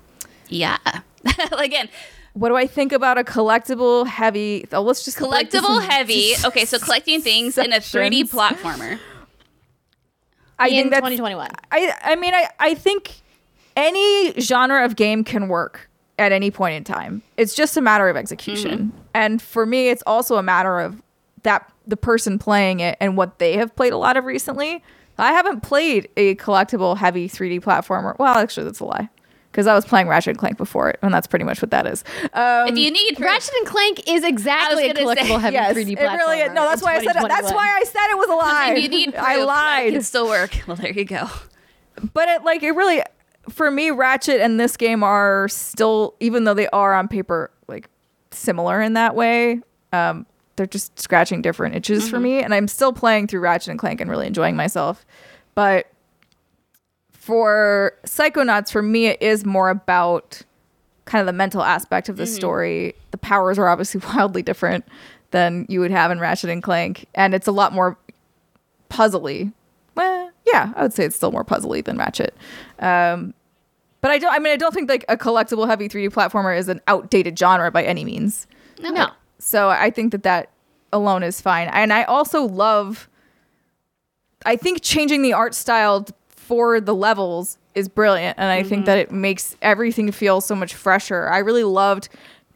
[0.48, 0.76] yeah.
[1.52, 1.88] Again,
[2.34, 4.66] what do I think about a collectible heavy?
[4.70, 6.34] Oh, let's just collectible heavy.
[6.44, 8.98] Okay, so collecting things in a 3D platformer.
[10.58, 13.12] I in think 2021 I I mean I I think
[13.76, 15.88] any genre of game can work
[16.18, 17.22] at any point in time.
[17.36, 18.78] It's just a matter of execution.
[18.78, 18.98] Mm-hmm.
[19.14, 21.02] And for me it's also a matter of
[21.42, 24.82] that the person playing it and what they have played a lot of recently.
[25.20, 28.16] I haven't played a collectible heavy 3D platformer.
[28.18, 29.08] Well, actually that's a lie.
[29.58, 31.84] Because I was playing Ratchet and Clank before it, and that's pretty much what that
[31.84, 32.04] is.
[32.32, 35.74] Um, if you need Ratchet and Clank is exactly a gonna say, collectible heavy yes,
[35.76, 36.16] 3D it platformer.
[36.18, 36.52] really is.
[36.52, 37.26] No, that's why I said it.
[37.26, 38.74] That's why I said it was a lie.
[38.76, 39.92] if you need proof, I that lied.
[39.94, 40.52] can still work.
[40.68, 41.28] Well, there you go.
[42.14, 43.02] but it like it really
[43.48, 47.88] for me ratchet and this game are still even though they are on paper like
[48.30, 49.60] similar in that way
[49.92, 52.10] um they're just scratching different itches Mm-hmm.
[52.10, 55.04] for me and i'm still playing through ratchet and clank and really enjoying myself
[55.56, 55.90] but
[57.28, 60.42] for psychonauts for me it is more about
[61.04, 64.84] kind of the mental aspect of the story the powers are obviously wildly different
[65.30, 67.98] than you would have in ratchet and clank and it's a lot more
[68.90, 69.52] puzzly.
[69.94, 72.34] Well, yeah, I would say it's still more puzzly than Ratchet.
[72.78, 73.34] Um,
[74.00, 74.32] but I don't.
[74.32, 77.70] I mean, I don't think like a collectible heavy 3D platformer is an outdated genre
[77.70, 78.46] by any means.
[78.80, 79.10] No.
[79.38, 80.50] So I think that that
[80.92, 81.68] alone is fine.
[81.68, 83.08] And I also love.
[84.46, 86.06] I think changing the art style
[86.48, 90.74] for the levels is brilliant, and I think that it makes everything feel so much
[90.74, 91.28] fresher.
[91.28, 92.08] I really loved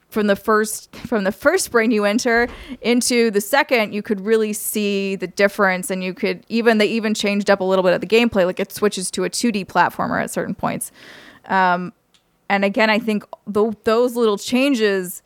[0.09, 2.49] from the first from the first brain you enter
[2.81, 7.15] into the second you could really see the difference and you could even they even
[7.15, 10.23] changed up a little bit of the gameplay like it switches to a 2d platformer
[10.23, 10.93] at certain points
[11.47, 11.95] um,
[12.51, 13.25] and again i think
[13.55, 15.22] th- those little changes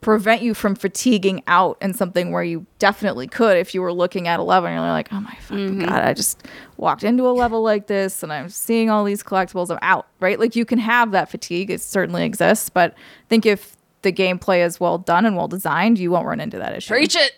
[0.00, 4.28] prevent you from fatiguing out in something where you definitely could if you were looking
[4.28, 5.80] at a level and you're like oh my fucking mm-hmm.
[5.80, 9.70] god i just walked into a level like this and i'm seeing all these collectibles
[9.70, 13.46] i'm out right like you can have that fatigue it certainly exists but i think
[13.46, 16.94] if the gameplay is well done and well designed you won't run into that issue
[16.94, 17.32] Preach it.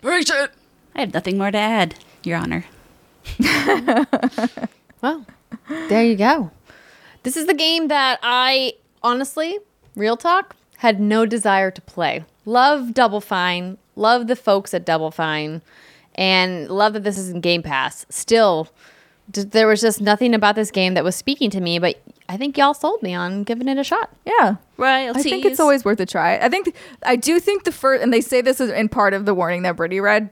[0.00, 0.50] Preach it.
[0.94, 2.64] I have nothing more to add, Your Honor.
[5.00, 5.24] Well,
[5.88, 6.50] there you go.
[7.22, 9.58] This is the game that I honestly,
[9.94, 12.24] real talk, had no desire to play.
[12.44, 15.62] Love Double Fine, love the folks at Double Fine,
[16.14, 18.06] and love that this is in Game Pass.
[18.08, 18.68] Still,
[19.30, 22.36] d- there was just nothing about this game that was speaking to me, but I
[22.36, 24.10] think y'all sold me on giving it a shot.
[24.26, 25.08] yeah Right.
[25.14, 26.38] I think it's always worth a try.
[26.38, 29.24] I think I do think the first, and they say this is in part of
[29.26, 30.30] the warning that Brittany read.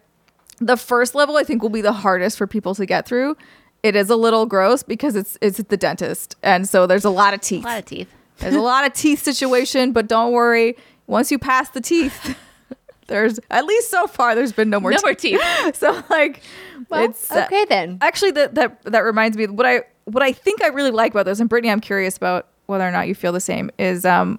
[0.59, 3.37] The first level, I think, will be the hardest for people to get through.
[3.83, 7.11] It is a little gross because it's it's at the dentist, and so there's a
[7.11, 7.65] lot of teeth.
[7.65, 8.09] a lot of teeth.
[8.39, 10.77] There's a lot of teeth situation, but don't worry.
[11.07, 12.37] Once you pass the teeth,
[13.07, 14.91] there's at least so far there's been no more.
[14.91, 15.05] No teeth.
[15.05, 15.41] more teeth.
[15.77, 16.43] So like,
[16.91, 17.99] Well, it's uh, okay then.
[18.01, 19.47] Actually, that that that reminds me.
[19.47, 22.49] What I what I think I really like about this, and Brittany, I'm curious about
[22.67, 23.71] whether or not you feel the same.
[23.79, 24.39] Is um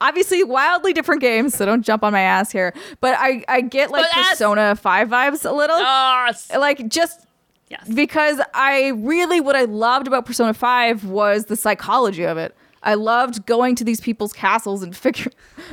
[0.00, 2.72] obviously wildly different games, so don't jump on my ass here.
[3.00, 7.26] But I I get like Persona Five vibes a little, Oh, like just
[7.70, 7.88] yes.
[7.88, 12.54] because I really what I loved about Persona 5 was the psychology of it.
[12.82, 15.30] I loved going to these people's castles and figure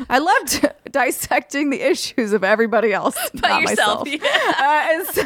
[0.09, 4.23] I loved dissecting the issues of everybody else By not yourself, myself.
[4.23, 5.23] Uh, and, so,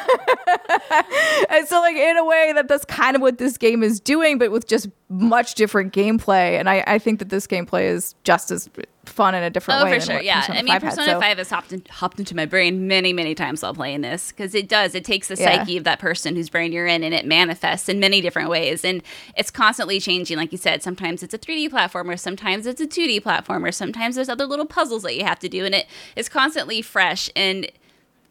[1.49, 4.37] and so like in a way that that's kind of what this game is doing
[4.37, 8.51] but with just much different gameplay and I, I think that this gameplay is just
[8.51, 8.69] as
[9.05, 10.21] fun in a different Oh, way for sure.
[10.21, 10.41] Yeah.
[10.41, 12.87] Persona I mean, 5 had, Persona so- 5 has hopped, in, hopped into my brain
[12.87, 14.93] many, many times while playing this because it does.
[14.95, 15.57] It takes the Yeah.
[15.57, 18.85] psyche of that person whose brain you're in and it manifests in many different ways.
[18.85, 19.01] And
[19.35, 20.37] it's constantly changing.
[20.37, 24.29] Like you said, sometimes it's a 3D platformer, sometimes it's a 2D platformer, sometimes there's
[24.29, 25.65] other little puzzles that you have to do.
[25.65, 27.71] And it is constantly fresh and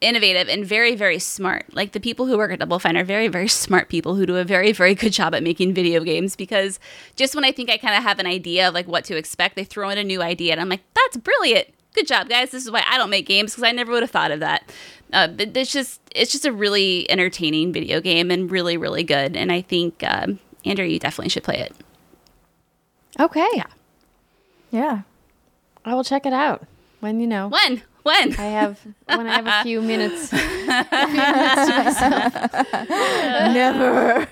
[0.00, 3.28] innovative and very very smart like the people who work at double fine are very
[3.28, 6.80] very smart people who do a very very good job at making video games because
[7.16, 9.56] just when i think i kind of have an idea of like what to expect
[9.56, 12.64] they throw in a new idea and i'm like that's brilliant good job guys this
[12.64, 14.62] is why i don't make games because i never would have thought of that
[15.12, 19.36] uh, but it's just it's just a really entertaining video game and really really good.
[19.36, 21.74] And I think um, Andrea, you definitely should play it.
[23.18, 23.46] Okay.
[23.54, 23.66] Yeah.
[24.70, 25.02] Yeah.
[25.84, 26.66] I will check it out
[27.00, 27.48] when you know.
[27.48, 30.32] When when I have when I have a few minutes.
[33.54, 34.26] Never.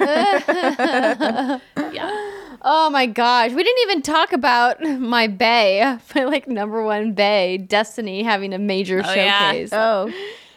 [1.93, 2.24] yeah.
[2.61, 7.57] Oh my gosh, we didn't even talk about my bay, my like number one bay,
[7.57, 9.53] Destiny having a major Oh, yeah.
[9.53, 9.70] showcase.
[9.73, 10.12] oh.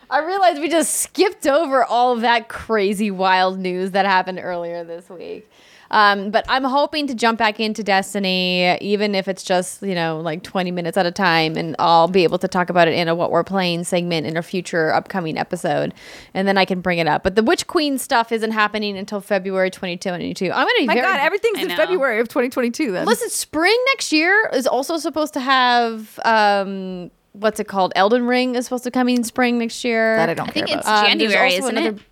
[0.09, 4.83] I realized we just skipped over all of that crazy wild news that happened earlier
[4.83, 5.47] this week.
[5.91, 10.19] Um, but I'm hoping to jump back into Destiny, even if it's just, you know,
[10.21, 13.07] like 20 minutes at a time, and I'll be able to talk about it in
[13.07, 15.93] a What We're Playing segment in a future upcoming episode.
[16.33, 17.23] And then I can bring it up.
[17.23, 20.45] But the Witch Queen stuff isn't happening until February 2022.
[20.45, 21.05] I'm going to be My very.
[21.05, 21.75] God, everything's I in know.
[21.75, 23.05] February of 2022 then.
[23.05, 26.19] Listen, spring next year is also supposed to have.
[26.25, 27.93] Um, What's it called?
[27.95, 30.17] Elden Ring is supposed to come in spring next year.
[30.17, 31.05] that I don't I think care it's about.
[31.05, 32.03] Um, January, also isn't another- it?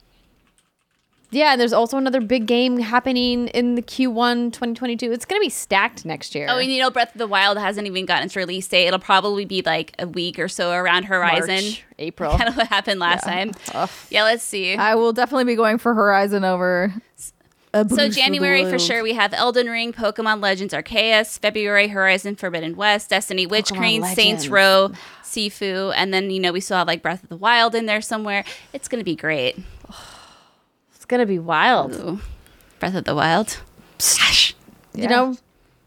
[1.31, 5.11] Yeah, and there's also another big game happening in the Q1 2022.
[5.11, 6.47] It's going to be stacked next year.
[6.49, 8.87] Oh, and you know, Breath of the Wild hasn't even gotten its release date.
[8.87, 11.55] It'll probably be like a week or so around Horizon.
[11.65, 12.35] March, April.
[12.35, 13.51] Kind of what happened last time.
[14.09, 14.75] Yeah, let's see.
[14.75, 16.93] I will definitely be going for Horizon over.
[17.15, 17.31] So
[17.71, 22.35] Breath of the January for sure we have Elden Ring, Pokemon Legends Arceus, February Horizon
[22.35, 24.91] Forbidden West, Destiny Witch Pokemon Queen, Saints Row,
[25.23, 28.01] Sifu, and then you know we still have like Breath of the Wild in there
[28.01, 28.43] somewhere.
[28.73, 29.55] It's gonna be great.
[31.09, 31.95] To be wild.
[31.95, 32.21] Ooh.
[32.79, 33.59] Breath of the Wild.
[33.97, 34.53] Psh.
[34.93, 35.37] You know,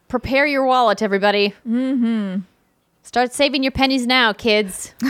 [0.09, 1.55] prepare your wallet, everybody.
[1.67, 2.41] Mm-hmm.
[3.03, 4.93] Start saving your pennies now, kids.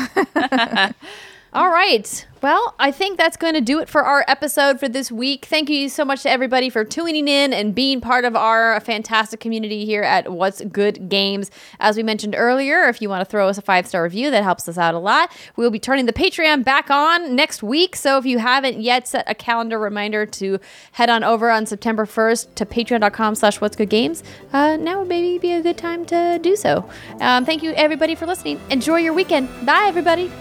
[1.55, 2.27] All right.
[2.43, 5.45] Well, I think that's going to do it for our episode for this week.
[5.45, 9.39] Thank you so much to everybody for tuning in and being part of our fantastic
[9.39, 11.51] community here at What's Good Games.
[11.79, 14.43] As we mentioned earlier, if you want to throw us a five star review, that
[14.43, 15.31] helps us out a lot.
[15.55, 17.97] We'll be turning the Patreon back on next week.
[17.97, 20.59] So if you haven't yet set a calendar reminder to
[20.93, 24.24] head on over on September 1st to patreon.com slash what's good games,
[24.55, 26.89] uh, now would maybe be a good time to do so.
[27.20, 28.59] Um, thank you, everybody, for listening.
[28.70, 29.49] Enjoy your weekend.
[29.66, 30.33] Bye, everybody.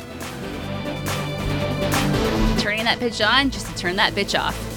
[2.81, 4.70] Turning that bitch on just to turn that bitch off.